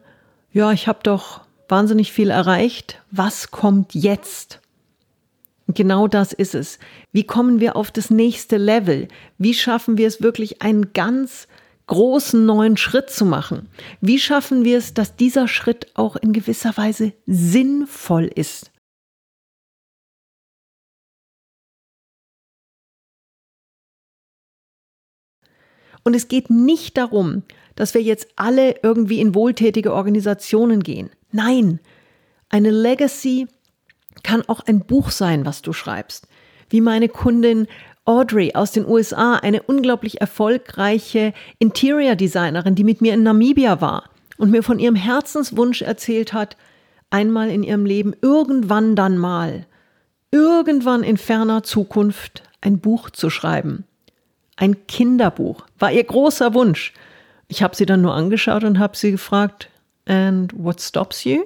ja, 0.52 0.72
ich 0.72 0.88
habe 0.88 1.00
doch 1.04 1.42
wahnsinnig 1.70 2.12
viel 2.12 2.30
erreicht, 2.30 3.02
was 3.12 3.52
kommt 3.52 3.94
jetzt? 3.94 4.62
Genau 5.68 6.08
das 6.08 6.32
ist 6.32 6.56
es. 6.56 6.80
Wie 7.12 7.26
kommen 7.26 7.60
wir 7.60 7.76
auf 7.76 7.92
das 7.92 8.10
nächste 8.10 8.58
Level? 8.58 9.08
Wie 9.38 9.54
schaffen 9.54 9.98
wir 9.98 10.08
es 10.08 10.22
wirklich, 10.22 10.62
einen 10.62 10.94
ganz 10.94 11.48
großen 11.88 12.46
neuen 12.46 12.78
Schritt 12.78 13.10
zu 13.10 13.26
machen? 13.26 13.70
Wie 14.00 14.20
schaffen 14.20 14.64
wir 14.64 14.78
es, 14.78 14.94
dass 14.94 15.16
dieser 15.16 15.48
Schritt 15.48 15.88
auch 15.96 16.16
in 16.16 16.32
gewisser 16.32 16.76
Weise 16.78 17.14
sinnvoll 17.26 18.26
ist? 18.26 18.72
Und 26.04 26.16
es 26.16 26.30
geht 26.30 26.50
nicht 26.50 26.96
darum, 26.96 27.44
dass 27.76 27.94
wir 27.94 28.02
jetzt 28.02 28.30
alle 28.38 28.80
irgendwie 28.82 29.20
in 29.20 29.36
wohltätige 29.36 29.94
Organisationen 29.94 30.82
gehen. 30.82 31.10
Nein, 31.32 31.80
eine 32.50 32.72
Legacy 32.72 33.48
kann 34.24 34.44
auch 34.48 34.62
ein 34.62 34.82
Buch 34.82 35.12
sein, 35.12 35.46
was 35.46 35.62
du 35.62 35.74
schreibst. 35.74 36.28
Wie 36.70 36.82
meine 36.82 37.10
Kundin 37.10 37.68
Audrey 38.06 38.54
aus 38.56 38.72
den 38.72 38.86
USA, 38.86 39.36
eine 39.36 39.64
unglaublich 39.64 40.22
erfolgreiche 40.22 41.34
Interior 41.60 42.16
Designerin, 42.16 42.76
die 42.76 42.86
mit 42.86 43.02
mir 43.02 43.14
in 43.14 43.24
Namibia 43.24 43.82
war 43.82 44.10
und 44.38 44.52
mir 44.52 44.64
von 44.64 44.80
ihrem 44.80 44.96
Herzenswunsch 44.96 45.82
erzählt 45.82 46.32
hat, 46.32 46.56
einmal 47.10 47.50
in 47.50 47.64
ihrem 47.64 47.86
Leben 47.86 48.16
irgendwann 48.22 48.96
dann 48.96 49.18
mal, 49.18 49.66
irgendwann 50.32 51.04
in 51.04 51.18
ferner 51.18 51.64
Zukunft 51.64 52.44
ein 52.62 52.80
Buch 52.80 53.10
zu 53.10 53.30
schreiben. 53.30 53.84
Ein 54.56 54.88
Kinderbuch 54.88 55.66
war 55.78 55.92
ihr 55.92 56.04
großer 56.04 56.54
Wunsch. 56.54 56.94
Ich 57.48 57.62
habe 57.62 57.76
sie 57.76 57.86
dann 57.86 58.02
nur 58.02 58.14
angeschaut 58.14 58.64
und 58.64 58.80
habe 58.80 58.98
sie 58.98 59.12
gefragt, 59.12 59.70
and 60.08 60.52
what 60.58 60.82
stops 60.82 61.24
you? 61.24 61.44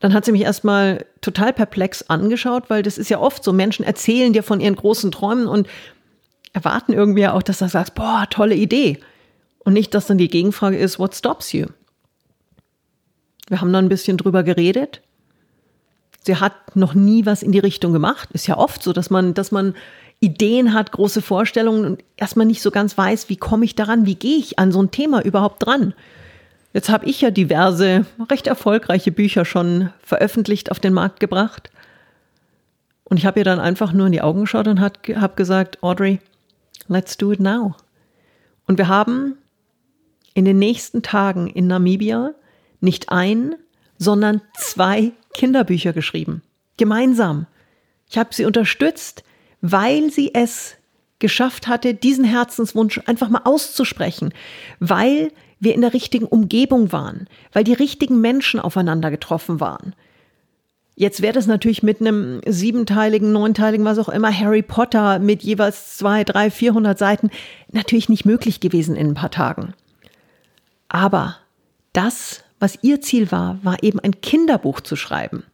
Dann 0.00 0.14
hat 0.14 0.24
sie 0.24 0.32
mich 0.32 0.42
erstmal 0.42 1.06
total 1.20 1.52
perplex 1.52 2.02
angeschaut, 2.02 2.68
weil 2.68 2.82
das 2.82 2.98
ist 2.98 3.08
ja 3.08 3.20
oft 3.20 3.44
so, 3.44 3.52
Menschen 3.52 3.84
erzählen 3.84 4.32
dir 4.32 4.42
von 4.42 4.60
ihren 4.60 4.74
großen 4.74 5.12
Träumen 5.12 5.46
und 5.46 5.68
erwarten 6.52 6.92
irgendwie 6.92 7.28
auch, 7.28 7.42
dass 7.42 7.58
du 7.58 7.68
sagst, 7.68 7.94
boah, 7.94 8.26
tolle 8.28 8.56
Idee. 8.56 8.98
Und 9.60 9.74
nicht, 9.74 9.94
dass 9.94 10.06
dann 10.06 10.18
die 10.18 10.28
Gegenfrage 10.28 10.76
ist, 10.76 10.98
what 10.98 11.14
stops 11.14 11.52
you? 11.52 11.66
Wir 13.48 13.60
haben 13.60 13.72
dann 13.72 13.84
ein 13.86 13.90
bisschen 13.90 14.16
drüber 14.16 14.42
geredet. 14.42 15.02
Sie 16.24 16.36
hat 16.36 16.76
noch 16.76 16.94
nie 16.94 17.26
was 17.26 17.42
in 17.42 17.52
die 17.52 17.58
Richtung 17.58 17.92
gemacht. 17.92 18.30
Ist 18.32 18.46
ja 18.46 18.56
oft 18.56 18.82
so, 18.82 18.92
dass 18.92 19.10
man, 19.10 19.34
dass 19.34 19.52
man 19.52 19.74
Ideen 20.20 20.72
hat, 20.72 20.92
große 20.92 21.20
Vorstellungen 21.20 21.84
und 21.84 22.04
erstmal 22.16 22.46
nicht 22.46 22.62
so 22.62 22.70
ganz 22.70 22.96
weiß, 22.96 23.28
wie 23.28 23.36
komme 23.36 23.64
ich 23.64 23.74
daran, 23.74 24.06
wie 24.06 24.14
gehe 24.14 24.36
ich 24.36 24.58
an 24.58 24.70
so 24.70 24.80
ein 24.80 24.90
Thema 24.90 25.24
überhaupt 25.24 25.66
dran. 25.66 25.94
Jetzt 26.72 26.88
habe 26.88 27.06
ich 27.06 27.20
ja 27.20 27.30
diverse 27.30 28.06
recht 28.30 28.46
erfolgreiche 28.46 29.12
Bücher 29.12 29.44
schon 29.44 29.90
veröffentlicht 30.02 30.70
auf 30.70 30.80
den 30.80 30.94
Markt 30.94 31.20
gebracht. 31.20 31.70
Und 33.04 33.18
ich 33.18 33.26
habe 33.26 33.40
ihr 33.40 33.44
dann 33.44 33.60
einfach 33.60 33.92
nur 33.92 34.06
in 34.06 34.12
die 34.12 34.22
Augen 34.22 34.42
geschaut 34.42 34.68
und 34.68 34.80
habe 34.80 35.34
gesagt, 35.36 35.82
Audrey, 35.82 36.20
let's 36.88 37.16
do 37.18 37.32
it 37.32 37.40
now. 37.40 37.74
Und 38.66 38.78
wir 38.78 38.88
haben 38.88 39.36
in 40.34 40.44
den 40.46 40.58
nächsten 40.58 41.02
Tagen 41.02 41.46
in 41.46 41.66
Namibia 41.66 42.32
nicht 42.80 43.10
ein, 43.10 43.54
sondern 43.98 44.40
zwei 44.56 45.12
Kinderbücher 45.34 45.92
geschrieben. 45.92 46.42
Gemeinsam. 46.78 47.46
Ich 48.08 48.16
habe 48.16 48.34
sie 48.34 48.46
unterstützt 48.46 49.24
weil 49.62 50.10
sie 50.10 50.34
es 50.34 50.74
geschafft 51.20 51.68
hatte, 51.68 51.94
diesen 51.94 52.24
Herzenswunsch 52.24 53.00
einfach 53.06 53.30
mal 53.30 53.42
auszusprechen, 53.44 54.34
weil 54.80 55.30
wir 55.62 55.74
in 55.74 55.80
der 55.80 55.94
richtigen 55.94 56.26
Umgebung 56.26 56.90
waren, 56.90 57.28
weil 57.52 57.62
die 57.62 57.72
richtigen 57.72 58.20
Menschen 58.20 58.58
aufeinander 58.58 59.10
getroffen 59.12 59.60
waren. 59.60 59.94
Jetzt 60.96 61.22
wäre 61.22 61.32
das 61.32 61.46
natürlich 61.46 61.82
mit 61.82 62.00
einem 62.00 62.40
siebenteiligen, 62.46 63.32
neunteiligen, 63.32 63.86
was 63.86 63.98
auch 63.98 64.08
immer, 64.08 64.36
Harry 64.36 64.62
Potter 64.62 65.20
mit 65.20 65.42
jeweils 65.42 65.96
zwei, 65.96 66.24
drei, 66.24 66.50
vierhundert 66.50 66.98
Seiten 66.98 67.30
natürlich 67.70 68.08
nicht 68.08 68.24
möglich 68.26 68.60
gewesen 68.60 68.96
in 68.96 69.10
ein 69.10 69.14
paar 69.14 69.30
Tagen. 69.30 69.72
Aber 70.88 71.36
das, 71.92 72.42
was 72.58 72.78
ihr 72.82 73.00
Ziel 73.00 73.30
war, 73.30 73.58
war 73.62 73.82
eben 73.82 74.00
ein 74.00 74.20
Kinderbuch 74.20 74.80
zu 74.80 74.96
schreiben. 74.96 75.44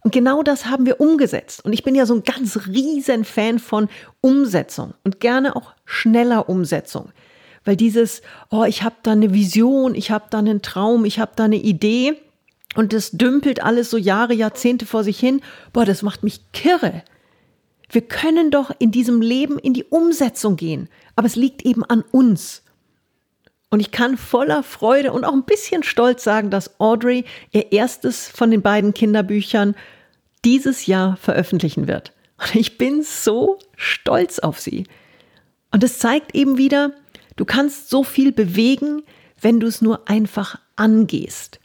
Und 0.00 0.12
genau 0.12 0.42
das 0.42 0.66
haben 0.66 0.86
wir 0.86 1.00
umgesetzt. 1.00 1.64
Und 1.64 1.72
ich 1.72 1.84
bin 1.84 1.94
ja 1.94 2.04
so 2.04 2.14
ein 2.14 2.24
ganz 2.24 2.66
riesen 2.66 3.24
Fan 3.24 3.60
von 3.60 3.88
Umsetzung 4.20 4.94
und 5.04 5.20
gerne 5.20 5.54
auch 5.54 5.72
schneller 5.84 6.48
Umsetzung. 6.48 7.12
Weil 7.64 7.76
dieses, 7.76 8.22
oh, 8.50 8.64
ich 8.64 8.82
habe 8.82 8.96
da 9.02 9.12
eine 9.12 9.32
Vision, 9.32 9.94
ich 9.94 10.10
habe 10.10 10.26
da 10.30 10.38
einen 10.38 10.62
Traum, 10.62 11.04
ich 11.04 11.18
habe 11.18 11.32
da 11.36 11.44
eine 11.44 11.56
Idee 11.56 12.14
und 12.74 12.92
das 12.92 13.12
dümpelt 13.12 13.62
alles 13.62 13.90
so 13.90 13.96
Jahre, 13.96 14.34
Jahrzehnte 14.34 14.86
vor 14.86 15.04
sich 15.04 15.18
hin, 15.18 15.40
boah, 15.72 15.84
das 15.84 16.02
macht 16.02 16.22
mich 16.22 16.52
kirre. 16.52 17.02
Wir 17.90 18.02
können 18.02 18.50
doch 18.50 18.72
in 18.78 18.90
diesem 18.90 19.20
Leben 19.20 19.58
in 19.58 19.74
die 19.74 19.84
Umsetzung 19.84 20.56
gehen, 20.56 20.88
aber 21.14 21.26
es 21.26 21.36
liegt 21.36 21.62
eben 21.62 21.84
an 21.84 22.02
uns. 22.10 22.62
Und 23.70 23.80
ich 23.80 23.90
kann 23.90 24.16
voller 24.16 24.62
Freude 24.62 25.12
und 25.12 25.24
auch 25.24 25.32
ein 25.32 25.44
bisschen 25.44 25.82
stolz 25.82 26.24
sagen, 26.24 26.50
dass 26.50 26.78
Audrey 26.80 27.24
ihr 27.52 27.72
erstes 27.72 28.28
von 28.28 28.50
den 28.50 28.62
beiden 28.62 28.92
Kinderbüchern 28.92 29.74
dieses 30.44 30.86
Jahr 30.86 31.16
veröffentlichen 31.16 31.86
wird. 31.86 32.12
Und 32.38 32.54
ich 32.54 32.76
bin 32.76 33.02
so 33.02 33.58
stolz 33.76 34.38
auf 34.40 34.58
sie. 34.60 34.86
Und 35.70 35.84
es 35.84 35.98
zeigt 35.98 36.34
eben 36.34 36.58
wieder, 36.58 36.92
du 37.36 37.44
kannst 37.44 37.90
so 37.90 38.04
viel 38.04 38.32
bewegen, 38.32 39.02
wenn 39.40 39.60
du 39.60 39.66
es 39.66 39.82
nur 39.82 40.08
einfach 40.08 40.58
angehst. 40.76 41.60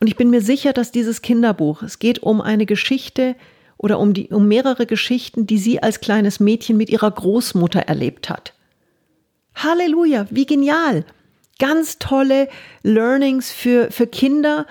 Und 0.00 0.06
ich 0.06 0.16
bin 0.16 0.30
mir 0.30 0.42
sicher, 0.42 0.72
dass 0.72 0.92
dieses 0.92 1.22
Kinderbuch, 1.22 1.82
es 1.82 1.98
geht 1.98 2.22
um 2.22 2.40
eine 2.40 2.66
Geschichte, 2.66 3.34
oder 3.78 4.00
um, 4.00 4.12
die, 4.12 4.28
um 4.28 4.46
mehrere 4.48 4.86
Geschichten, 4.86 5.46
die 5.46 5.58
sie 5.58 5.82
als 5.82 6.00
kleines 6.00 6.40
Mädchen 6.40 6.76
mit 6.76 6.90
ihrer 6.90 7.10
Großmutter 7.10 7.80
erlebt 7.80 8.28
hat. 8.28 8.52
Halleluja, 9.54 10.26
wie 10.30 10.46
genial! 10.46 11.04
Ganz 11.60 11.98
tolle 11.98 12.48
Learnings 12.82 13.50
für, 13.50 13.90
für 13.90 14.06
Kinder, 14.06 14.66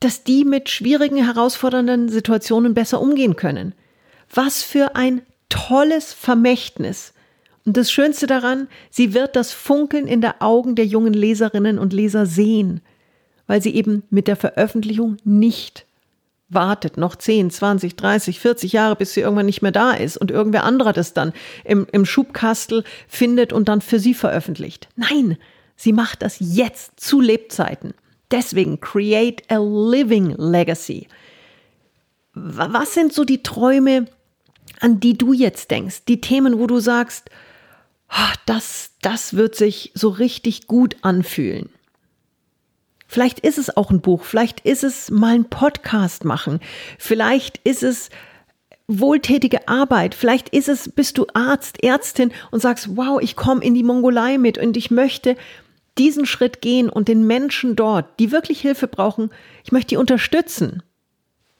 dass 0.00 0.24
die 0.24 0.44
mit 0.44 0.70
schwierigen, 0.70 1.22
herausfordernden 1.22 2.08
Situationen 2.08 2.74
besser 2.74 3.00
umgehen 3.00 3.36
können. 3.36 3.74
Was 4.30 4.62
für 4.62 4.96
ein 4.96 5.22
tolles 5.48 6.14
Vermächtnis. 6.14 7.12
Und 7.64 7.76
das 7.76 7.92
Schönste 7.92 8.26
daran, 8.26 8.68
sie 8.90 9.14
wird 9.14 9.36
das 9.36 9.52
Funkeln 9.52 10.06
in 10.06 10.20
der 10.20 10.42
Augen 10.42 10.74
der 10.74 10.86
jungen 10.86 11.12
Leserinnen 11.12 11.78
und 11.78 11.92
Leser 11.92 12.26
sehen, 12.26 12.80
weil 13.46 13.62
sie 13.62 13.74
eben 13.74 14.02
mit 14.10 14.26
der 14.28 14.36
Veröffentlichung 14.36 15.16
nicht 15.24 15.86
wartet 16.54 16.96
noch 16.96 17.16
10, 17.16 17.50
20, 17.50 17.96
30, 17.96 18.40
40 18.40 18.72
Jahre, 18.72 18.96
bis 18.96 19.14
sie 19.14 19.20
irgendwann 19.20 19.46
nicht 19.46 19.62
mehr 19.62 19.72
da 19.72 19.92
ist 19.92 20.16
und 20.16 20.30
irgendwer 20.30 20.64
anderer 20.64 20.92
das 20.92 21.14
dann 21.14 21.32
im, 21.64 21.86
im 21.92 22.04
Schubkastel 22.04 22.84
findet 23.08 23.52
und 23.52 23.68
dann 23.68 23.80
für 23.80 23.98
sie 23.98 24.14
veröffentlicht. 24.14 24.88
Nein, 24.96 25.38
sie 25.76 25.92
macht 25.92 26.22
das 26.22 26.36
jetzt 26.40 27.00
zu 27.00 27.20
Lebzeiten. 27.20 27.94
Deswegen 28.30 28.80
create 28.80 29.42
a 29.50 29.58
living 29.58 30.34
legacy. 30.38 31.08
Was 32.34 32.94
sind 32.94 33.12
so 33.12 33.24
die 33.24 33.42
Träume, 33.42 34.06
an 34.80 35.00
die 35.00 35.16
du 35.16 35.32
jetzt 35.32 35.70
denkst? 35.70 36.04
Die 36.08 36.20
Themen, 36.20 36.58
wo 36.58 36.66
du 36.66 36.80
sagst, 36.80 37.30
das, 38.46 38.92
das 39.00 39.34
wird 39.34 39.54
sich 39.54 39.92
so 39.94 40.08
richtig 40.08 40.66
gut 40.66 40.96
anfühlen. 41.02 41.70
Vielleicht 43.06 43.40
ist 43.40 43.58
es 43.58 43.76
auch 43.76 43.90
ein 43.90 44.00
Buch, 44.00 44.24
vielleicht 44.24 44.60
ist 44.60 44.84
es 44.84 45.10
mal 45.10 45.34
ein 45.34 45.44
Podcast 45.44 46.24
machen, 46.24 46.60
vielleicht 46.98 47.58
ist 47.58 47.82
es 47.82 48.08
wohltätige 48.88 49.68
Arbeit, 49.68 50.14
vielleicht 50.14 50.48
ist 50.48 50.68
es, 50.68 50.90
bist 50.90 51.18
du 51.18 51.26
Arzt, 51.34 51.82
Ärztin 51.82 52.32
und 52.50 52.60
sagst, 52.60 52.96
wow, 52.96 53.20
ich 53.20 53.36
komme 53.36 53.62
in 53.62 53.74
die 53.74 53.82
Mongolei 53.82 54.38
mit 54.38 54.56
und 54.56 54.76
ich 54.76 54.90
möchte 54.90 55.36
diesen 55.98 56.24
Schritt 56.24 56.62
gehen 56.62 56.88
und 56.88 57.08
den 57.08 57.26
Menschen 57.26 57.76
dort, 57.76 58.18
die 58.18 58.32
wirklich 58.32 58.62
Hilfe 58.62 58.88
brauchen, 58.88 59.30
ich 59.62 59.72
möchte 59.72 59.90
die 59.90 59.98
unterstützen. 59.98 60.82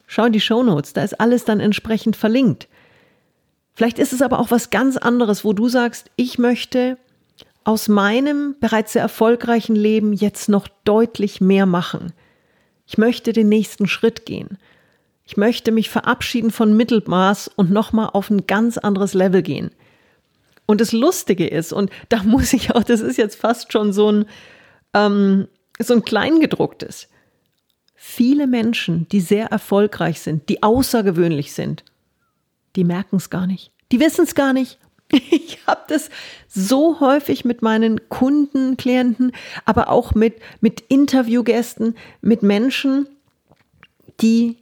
Schau 0.07 0.25
in 0.25 0.33
die 0.33 0.41
Show 0.41 0.63
Notes, 0.63 0.95
da 0.95 1.05
ist 1.05 1.21
alles 1.21 1.45
dann 1.45 1.61
entsprechend 1.61 2.17
verlinkt. 2.17 2.67
Vielleicht 3.75 3.99
ist 3.99 4.13
es 4.13 4.23
aber 4.23 4.39
auch 4.39 4.51
was 4.51 4.71
ganz 4.71 4.97
anderes, 4.97 5.45
wo 5.45 5.53
du 5.53 5.69
sagst, 5.69 6.11
ich 6.17 6.39
möchte 6.39 6.99
aus 7.65 7.89
meinem 7.89 8.57
bereits 8.61 8.93
sehr 8.93 9.03
erfolgreichen 9.03 9.77
Leben 9.77 10.13
jetzt 10.13 10.49
noch 10.49 10.69
deutlich 10.85 11.41
mehr 11.41 11.67
machen. 11.67 12.13
Ich 12.87 12.99
möchte 12.99 13.33
den 13.33 13.49
nächsten 13.49 13.87
Schritt 13.87 14.27
gehen. 14.27 14.59
Ich 15.25 15.37
möchte 15.37 15.73
mich 15.73 15.89
verabschieden 15.89 16.51
von 16.51 16.77
Mittelmaß 16.77 17.49
und 17.57 17.71
nochmal 17.71 18.11
auf 18.13 18.29
ein 18.29 18.47
ganz 18.47 18.79
anderes 18.79 19.15
Level 19.15 19.43
gehen. 19.43 19.71
Und 20.67 20.81
das 20.81 20.93
Lustige 20.93 21.47
ist, 21.47 21.73
und 21.73 21.91
da 22.09 22.23
muss 22.25 22.53
ich 22.53 22.75
auch, 22.75 22.83
das 22.83 23.01
ist 23.01 23.17
jetzt 23.17 23.37
fast 23.37 23.73
schon 23.73 23.93
so 23.93 24.11
ein, 24.11 24.27
ähm, 24.95 25.49
so 25.79 25.95
ein 25.95 26.05
Kleingedrucktes. 26.05 27.09
Viele 27.95 28.49
Menschen, 28.49 29.07
die 29.11 29.21
sehr 29.21 29.47
erfolgreich 29.47 30.21
sind, 30.21 30.49
die 30.49 30.63
außergewöhnlich 30.63 31.53
sind, 31.53 31.85
die 32.77 32.85
merken 32.85 33.17
es 33.17 33.31
gar 33.31 33.47
nicht. 33.47 33.73
Die 33.91 34.01
wissen 34.01 34.25
es 34.25 34.35
gar 34.35 34.53
nicht. 34.53 34.79
Ich 35.31 35.59
habe 35.67 35.83
das 35.89 36.09
so 36.49 37.01
häufig 37.01 37.45
mit 37.45 37.61
meinen 37.61 38.09
Kunden, 38.09 38.79
Klienten, 38.79 39.33
aber 39.67 39.91
auch 39.91 40.15
mit, 40.15 40.37
mit 40.63 40.81
Interviewgästen, 40.89 41.97
mit 42.23 42.43
Menschen, 42.43 43.07
die 44.23 44.57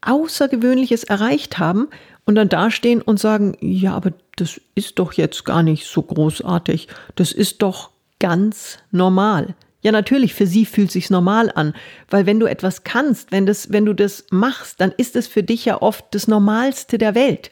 Außergewöhnliches 0.00 1.04
erreicht 1.04 1.58
haben 1.58 1.88
und 2.24 2.36
dann 2.36 2.48
dastehen 2.48 3.02
und 3.02 3.20
sagen, 3.20 3.56
ja, 3.60 3.94
aber 3.94 4.12
das 4.36 4.60
ist 4.74 4.98
doch 4.98 5.12
jetzt 5.12 5.44
gar 5.44 5.62
nicht 5.62 5.86
so 5.86 6.02
großartig. 6.02 6.88
Das 7.14 7.32
ist 7.32 7.62
doch 7.62 7.90
ganz 8.18 8.78
normal. 8.90 9.54
Ja, 9.82 9.90
natürlich, 9.90 10.32
für 10.34 10.46
sie 10.46 10.64
fühlt 10.64 10.92
sich's 10.92 11.10
normal 11.10 11.50
an, 11.54 11.74
weil 12.08 12.24
wenn 12.24 12.38
du 12.38 12.46
etwas 12.46 12.84
kannst, 12.84 13.32
wenn 13.32 13.46
das, 13.46 13.72
wenn 13.72 13.84
du 13.84 13.94
das 13.94 14.26
machst, 14.30 14.80
dann 14.80 14.92
ist 14.96 15.16
es 15.16 15.26
für 15.26 15.42
dich 15.42 15.64
ja 15.64 15.82
oft 15.82 16.06
das 16.12 16.28
Normalste 16.28 16.98
der 16.98 17.16
Welt. 17.16 17.50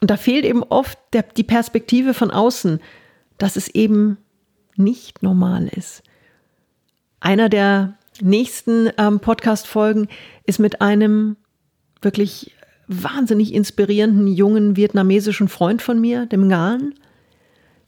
Und 0.00 0.10
da 0.10 0.16
fehlt 0.16 0.44
eben 0.44 0.62
oft 0.62 0.98
der, 1.12 1.22
die 1.22 1.42
Perspektive 1.42 2.14
von 2.14 2.30
außen, 2.30 2.80
dass 3.38 3.56
es 3.56 3.68
eben 3.68 4.18
nicht 4.76 5.22
normal 5.22 5.68
ist. 5.68 6.02
Einer 7.18 7.48
der 7.48 7.98
nächsten 8.20 8.90
ähm, 8.96 9.18
Podcast-Folgen 9.18 10.08
ist 10.44 10.60
mit 10.60 10.80
einem 10.80 11.36
wirklich 12.02 12.54
wahnsinnig 12.86 13.52
inspirierenden 13.52 14.28
jungen 14.28 14.76
vietnamesischen 14.76 15.48
Freund 15.48 15.82
von 15.82 16.00
mir, 16.00 16.26
dem 16.26 16.46
Ngan. 16.46 16.94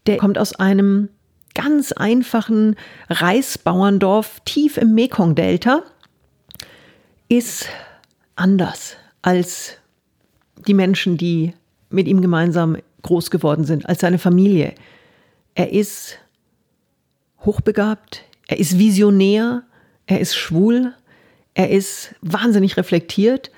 Der 0.06 0.16
kommt 0.16 0.38
aus 0.38 0.54
einem 0.54 1.10
ganz 1.58 1.90
einfachen 1.90 2.76
Reisbauerndorf 3.10 4.38
tief 4.44 4.76
im 4.76 4.94
Mekong-Delta, 4.94 5.82
ist 7.28 7.66
anders 8.36 8.96
als 9.22 9.76
die 10.68 10.74
Menschen, 10.74 11.16
die 11.16 11.54
mit 11.90 12.06
ihm 12.06 12.20
gemeinsam 12.20 12.76
groß 13.02 13.32
geworden 13.32 13.64
sind, 13.64 13.88
als 13.88 14.00
seine 14.00 14.18
Familie. 14.20 14.72
Er 15.56 15.72
ist 15.72 16.18
hochbegabt, 17.44 18.22
er 18.46 18.60
ist 18.60 18.78
visionär, 18.78 19.64
er 20.06 20.20
ist 20.20 20.36
schwul, 20.36 20.94
er 21.54 21.70
ist 21.70 22.14
wahnsinnig 22.20 22.76
reflektiert. 22.76 23.50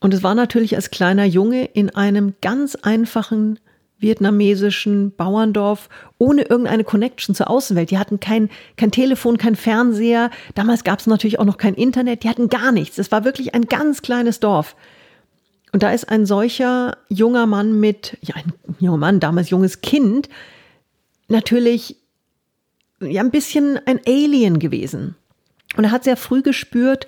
Und 0.00 0.12
es 0.12 0.22
war 0.22 0.34
natürlich 0.34 0.76
als 0.76 0.90
kleiner 0.90 1.24
Junge 1.24 1.64
in 1.64 1.88
einem 1.88 2.34
ganz 2.42 2.74
einfachen 2.74 3.58
vietnamesischen 4.00 5.14
Bauerndorf 5.14 5.88
ohne 6.18 6.42
irgendeine 6.42 6.84
Connection 6.84 7.34
zur 7.34 7.50
Außenwelt. 7.50 7.90
Die 7.90 7.98
hatten 7.98 8.18
kein, 8.18 8.48
kein 8.76 8.90
Telefon, 8.90 9.38
kein 9.38 9.56
Fernseher. 9.56 10.30
Damals 10.54 10.84
gab 10.84 10.98
es 10.98 11.06
natürlich 11.06 11.38
auch 11.38 11.44
noch 11.44 11.58
kein 11.58 11.74
Internet. 11.74 12.24
Die 12.24 12.28
hatten 12.28 12.48
gar 12.48 12.72
nichts. 12.72 12.98
Es 12.98 13.12
war 13.12 13.24
wirklich 13.24 13.54
ein 13.54 13.66
ganz 13.66 14.02
kleines 14.02 14.40
Dorf. 14.40 14.74
Und 15.72 15.82
da 15.82 15.92
ist 15.92 16.08
ein 16.08 16.26
solcher 16.26 16.96
junger 17.08 17.46
Mann 17.46 17.78
mit, 17.78 18.16
ja, 18.22 18.34
ein 18.34 18.52
junger 18.80 18.96
Mann, 18.96 19.20
damals 19.20 19.50
junges 19.50 19.82
Kind, 19.82 20.28
natürlich 21.28 21.96
ja 23.00 23.20
ein 23.22 23.30
bisschen 23.30 23.78
ein 23.86 24.00
Alien 24.06 24.58
gewesen. 24.58 25.14
Und 25.76 25.84
er 25.84 25.92
hat 25.92 26.04
sehr 26.04 26.16
früh 26.16 26.42
gespürt, 26.42 27.06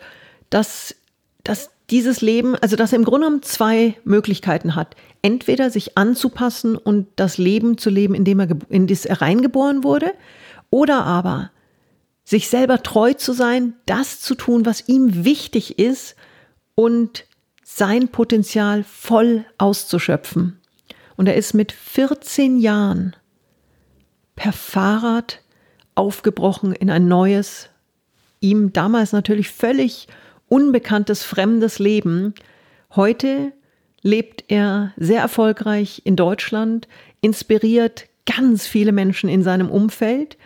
dass, 0.48 0.94
dass 1.42 1.70
dieses 1.92 2.22
Leben, 2.22 2.56
also 2.56 2.74
dass 2.74 2.92
er 2.92 2.98
im 2.98 3.04
Grunde 3.04 3.26
genommen 3.26 3.42
zwei 3.42 3.96
Möglichkeiten 4.04 4.74
hat. 4.74 4.96
Entweder 5.20 5.70
sich 5.70 5.96
anzupassen 5.98 6.76
und 6.76 7.06
das 7.16 7.36
Leben 7.38 7.76
zu 7.78 7.90
leben, 7.90 8.14
in 8.14 8.24
dem 8.24 8.40
er, 8.40 8.48
in 8.70 8.86
das 8.86 9.04
er 9.04 9.20
reingeboren 9.20 9.84
wurde, 9.84 10.12
oder 10.70 11.04
aber 11.04 11.50
sich 12.24 12.48
selber 12.48 12.82
treu 12.82 13.12
zu 13.12 13.34
sein, 13.34 13.74
das 13.84 14.20
zu 14.20 14.34
tun, 14.34 14.64
was 14.64 14.88
ihm 14.88 15.24
wichtig 15.24 15.78
ist 15.78 16.16
und 16.74 17.26
sein 17.62 18.08
Potenzial 18.08 18.84
voll 18.84 19.44
auszuschöpfen. 19.58 20.58
Und 21.16 21.26
er 21.26 21.36
ist 21.36 21.52
mit 21.52 21.72
14 21.72 22.58
Jahren 22.58 23.14
per 24.34 24.52
Fahrrad 24.52 25.40
aufgebrochen 25.94 26.72
in 26.72 26.90
ein 26.90 27.06
neues, 27.06 27.68
ihm 28.40 28.72
damals 28.72 29.12
natürlich 29.12 29.50
völlig 29.50 30.08
unbekanntes, 30.52 31.24
fremdes 31.24 31.78
Leben. 31.78 32.34
Heute 32.94 33.52
lebt 34.02 34.44
er 34.48 34.92
sehr 34.98 35.22
erfolgreich 35.22 36.02
in 36.04 36.14
Deutschland, 36.14 36.88
inspiriert 37.22 38.04
ganz 38.26 38.66
viele 38.66 38.92
Menschen 38.92 39.30
in 39.30 39.42
seinem 39.42 39.70
Umfeld. 39.70 40.36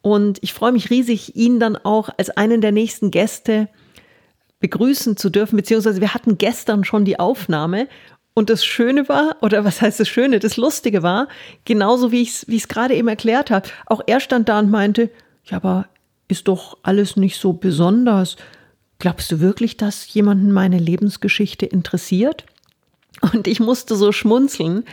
Und 0.00 0.38
ich 0.42 0.52
freue 0.52 0.72
mich 0.72 0.90
riesig, 0.90 1.36
ihn 1.36 1.60
dann 1.60 1.76
auch 1.76 2.08
als 2.18 2.30
einen 2.30 2.60
der 2.60 2.72
nächsten 2.72 3.12
Gäste 3.12 3.68
begrüßen 4.58 5.16
zu 5.16 5.30
dürfen, 5.30 5.54
beziehungsweise 5.54 6.00
wir 6.00 6.12
hatten 6.12 6.38
gestern 6.38 6.82
schon 6.82 7.04
die 7.04 7.20
Aufnahme 7.20 7.86
und 8.34 8.50
das 8.50 8.64
Schöne 8.64 9.08
war, 9.08 9.36
oder 9.42 9.64
was 9.64 9.80
heißt 9.80 10.00
das 10.00 10.08
Schöne, 10.08 10.40
das 10.40 10.56
Lustige 10.56 11.04
war, 11.04 11.28
genauso 11.64 12.10
wie 12.10 12.22
ich 12.22 12.30
es 12.30 12.48
wie 12.48 12.58
gerade 12.58 12.94
eben 12.94 13.06
erklärt 13.06 13.52
habe, 13.52 13.68
auch 13.86 14.00
er 14.08 14.18
stand 14.18 14.48
da 14.48 14.58
und 14.58 14.72
meinte, 14.72 15.08
ja, 15.44 15.58
aber 15.58 15.86
ist 16.26 16.48
doch 16.48 16.78
alles 16.82 17.16
nicht 17.16 17.38
so 17.38 17.52
besonders. 17.52 18.36
Glaubst 19.02 19.32
du 19.32 19.40
wirklich, 19.40 19.76
dass 19.76 20.14
jemanden 20.14 20.52
meine 20.52 20.78
Lebensgeschichte 20.78 21.66
interessiert? 21.66 22.44
Und 23.32 23.48
ich 23.48 23.58
musste 23.58 23.96
so 23.96 24.12
schmunzeln, 24.12 24.84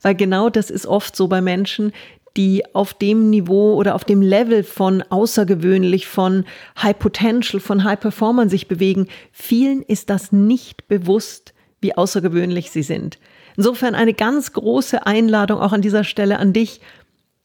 weil 0.00 0.14
genau 0.14 0.48
das 0.48 0.70
ist 0.70 0.86
oft 0.86 1.14
so 1.14 1.28
bei 1.28 1.42
Menschen, 1.42 1.92
die 2.38 2.64
auf 2.74 2.94
dem 2.94 3.28
Niveau 3.28 3.74
oder 3.74 3.94
auf 3.94 4.06
dem 4.06 4.22
Level 4.22 4.64
von 4.64 5.02
außergewöhnlich, 5.02 6.06
von 6.06 6.46
High 6.82 6.98
Potential, 6.98 7.60
von 7.60 7.84
High 7.84 8.00
Performern 8.00 8.48
sich 8.48 8.68
bewegen. 8.68 9.06
Vielen 9.32 9.82
ist 9.82 10.08
das 10.08 10.32
nicht 10.32 10.88
bewusst, 10.88 11.52
wie 11.82 11.94
außergewöhnlich 11.94 12.70
sie 12.70 12.82
sind. 12.82 13.18
Insofern 13.54 13.94
eine 13.94 14.14
ganz 14.14 14.54
große 14.54 15.04
Einladung 15.04 15.60
auch 15.60 15.72
an 15.72 15.82
dieser 15.82 16.04
Stelle 16.04 16.38
an 16.38 16.54
dich. 16.54 16.80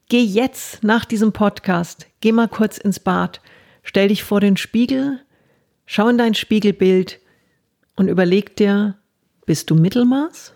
Geh 0.08 0.24
jetzt 0.24 0.86
nach 0.86 1.04
diesem 1.04 1.34
Podcast, 1.34 2.08
geh 2.22 2.32
mal 2.32 2.48
kurz 2.48 2.78
ins 2.78 3.02
Bad, 3.02 3.42
stell 3.84 4.08
dich 4.08 4.24
vor 4.24 4.40
den 4.40 4.56
Spiegel, 4.56 5.20
schau 5.86 6.08
in 6.08 6.18
dein 6.18 6.34
Spiegelbild 6.34 7.20
und 7.96 8.08
überleg 8.08 8.56
dir, 8.56 8.98
bist 9.46 9.70
du 9.70 9.76
Mittelmaß 9.76 10.54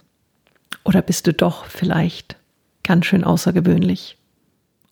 oder 0.83 1.01
bist 1.01 1.27
du 1.27 1.33
doch 1.33 1.65
vielleicht 1.65 2.37
ganz 2.83 3.05
schön 3.05 3.23
außergewöhnlich? 3.23 4.17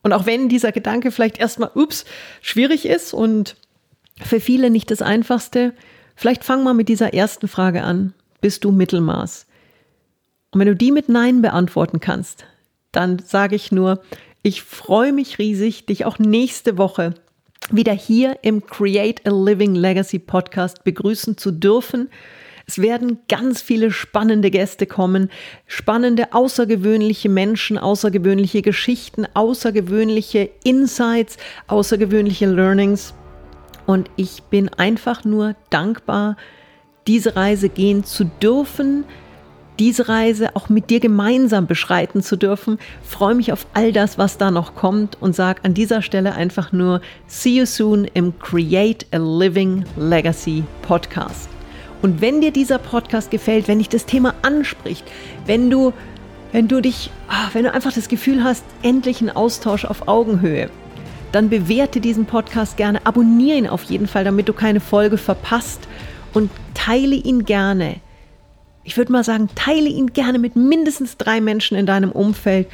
Und 0.02 0.14
auch 0.14 0.26
wenn 0.26 0.50
dieser 0.50 0.72
Gedanke 0.72 1.12
vielleicht 1.12 1.40
erstmal, 1.40 1.72
ups, 1.74 2.06
schwierig 2.42 2.86
ist 2.86 3.14
und 3.14 3.56
für 4.22 4.40
viele 4.40 4.70
nicht 4.70 4.92
das 4.92 5.02
einfachste, 5.02 5.74
vielleicht 6.16 6.44
fang 6.44 6.64
mal 6.64 6.74
mit 6.74 6.90
dieser 6.90 7.14
ersten 7.14 7.48
Frage 7.48 7.84
an. 7.84 8.14
Bist 8.40 8.64
du 8.64 8.72
Mittelmaß? 8.72 9.48
Und 10.52 10.60
wenn 10.60 10.68
du 10.68 10.76
die 10.76 10.92
mit 10.92 11.10
Nein 11.10 11.42
beantworten 11.42 12.00
kannst, 12.00 12.46
dann 12.92 13.20
sage 13.20 13.56
ich 13.56 13.72
nur, 13.72 14.02
ich 14.44 14.62
freue 14.62 15.12
mich 15.12 15.40
riesig, 15.40 15.88
dich 15.88 16.06
auch 16.06 16.20
nächste 16.20 16.78
Woche 16.78 17.16
wieder 17.72 17.94
hier 17.94 18.38
im 18.42 18.66
Create 18.66 19.26
a 19.26 19.32
Living 19.32 19.76
Legacy 19.76 20.20
Podcast 20.20 20.84
begrüßen 20.84 21.38
zu 21.38 21.52
dürfen. 21.52 22.10
Es 22.68 22.80
werden 22.80 23.20
ganz 23.28 23.62
viele 23.62 23.92
spannende 23.92 24.50
Gäste 24.50 24.88
kommen, 24.88 25.30
spannende, 25.68 26.34
außergewöhnliche 26.34 27.30
Menschen, 27.30 27.78
außergewöhnliche 27.78 28.62
Geschichten, 28.62 29.28
außergewöhnliche 29.34 30.50
Insights, 30.64 31.38
außergewöhnliche 31.68 32.48
Learnings. 32.48 33.14
Und 33.86 34.10
ich 34.16 34.44
bin 34.44 34.70
einfach 34.70 35.24
nur 35.26 35.56
dankbar, 35.70 36.38
diese 37.06 37.36
Reise 37.36 37.70
gehen 37.70 38.04
zu 38.04 38.26
dürfen, 38.26 39.06
diese 39.80 40.08
Reise 40.08 40.56
auch 40.56 40.70
mit 40.70 40.90
dir 40.90 41.00
gemeinsam 41.00 41.68
beschreiten 41.68 42.22
zu 42.22 42.36
dürfen. 42.38 42.80
Freue 43.04 43.36
mich 43.36 43.52
auf 43.52 43.68
all 43.74 43.92
das, 43.92 44.18
was 44.18 44.38
da 44.38 44.52
noch 44.52 44.76
kommt 44.76 45.18
und 45.22 45.36
sage 45.36 45.62
an 45.64 45.74
dieser 45.74 46.02
Stelle 46.02 46.36
einfach 46.36 46.72
nur 46.72 47.02
See 47.28 47.58
you 47.58 47.66
soon 47.66 48.06
im 48.14 48.38
Create 48.40 49.06
a 49.12 49.18
Living 49.18 49.86
Legacy 49.98 50.64
Podcast. 50.82 51.50
Und 52.02 52.22
wenn 52.22 52.42
dir 52.42 52.52
dieser 52.52 52.78
Podcast 52.78 53.32
gefällt, 53.32 53.68
wenn 53.68 53.80
dich 53.80 53.90
das 53.90 54.06
Thema 54.06 54.36
anspricht, 54.42 55.04
wenn 55.46 55.70
du, 55.70 55.94
wenn 56.52 56.68
du 56.68 56.82
dich, 56.82 57.10
ah, 57.30 57.50
wenn 57.54 57.64
du 57.64 57.74
einfach 57.74 57.94
das 57.94 58.10
Gefühl 58.10 58.44
hast, 58.44 58.64
endlich 58.84 59.22
ein 59.22 59.36
Austausch 59.36 59.86
auf 59.86 60.08
Augenhöhe, 60.08 60.70
dann 61.32 61.50
bewerte 61.50 62.00
diesen 62.00 62.26
Podcast 62.26 62.78
gerne, 62.78 63.06
abonniere 63.06 63.58
ihn 63.58 63.68
auf 63.68 63.84
jeden 63.84 64.08
Fall, 64.08 64.24
damit 64.24 64.48
du 64.48 64.54
keine 64.54 64.80
Folge 64.80 65.18
verpasst 65.18 65.82
und 66.34 66.50
teile 66.74 67.16
ihn 67.16 67.46
gerne 67.46 67.96
ich 68.86 68.96
würde 68.98 69.12
mal 69.12 69.24
sagen, 69.24 69.50
teile 69.56 69.90
ihn 69.90 70.14
gerne 70.14 70.40
mit 70.40 70.56
mindestens 70.56 71.18
drei 71.18 71.42
Menschen 71.42 71.76
in 71.76 71.88
deinem 71.88 72.12
Umfeld 72.12 72.68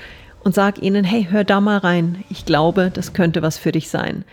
und 0.43 0.54
sag 0.54 0.82
ihnen, 0.82 1.06
hey, 1.06 1.28
hör 1.30 1.43
da 1.43 1.62
mal 1.62 1.78
rein. 1.78 2.24
Ich 2.30 2.45
glaube, 2.45 2.91
das 2.93 3.13
könnte 3.13 3.41
was 3.41 3.58
für 3.58 3.71
dich 3.71 3.89
sein. 3.89 4.26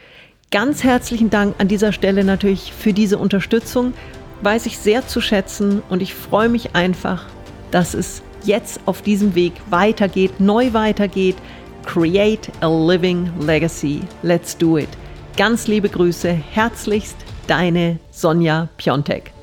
Ganz 0.50 0.82
herzlichen 0.82 1.30
Dank 1.30 1.54
an 1.58 1.68
dieser 1.68 1.92
Stelle 1.92 2.24
natürlich 2.24 2.72
für 2.72 2.92
diese 2.92 3.16
Unterstützung. 3.16 3.94
Weiß 4.42 4.66
ich 4.66 4.78
sehr 4.78 5.06
zu 5.06 5.20
schätzen 5.20 5.82
und 5.88 6.02
ich 6.02 6.14
freue 6.14 6.48
mich 6.48 6.74
einfach, 6.74 7.26
dass 7.70 7.94
es 7.94 8.22
jetzt 8.44 8.80
auf 8.86 9.02
diesem 9.02 9.34
Weg 9.34 9.52
weitergeht, 9.70 10.40
neu 10.40 10.72
weitergeht. 10.72 11.36
Create 11.84 12.50
a 12.60 12.68
living 12.68 13.30
legacy. 13.40 14.00
Let's 14.22 14.56
do 14.56 14.78
it. 14.78 14.88
Ganz 15.36 15.68
liebe 15.68 15.88
Grüße, 15.88 16.30
herzlichst 16.30 17.16
deine 17.46 17.98
Sonja 18.10 18.68
Piontek. 18.76 19.37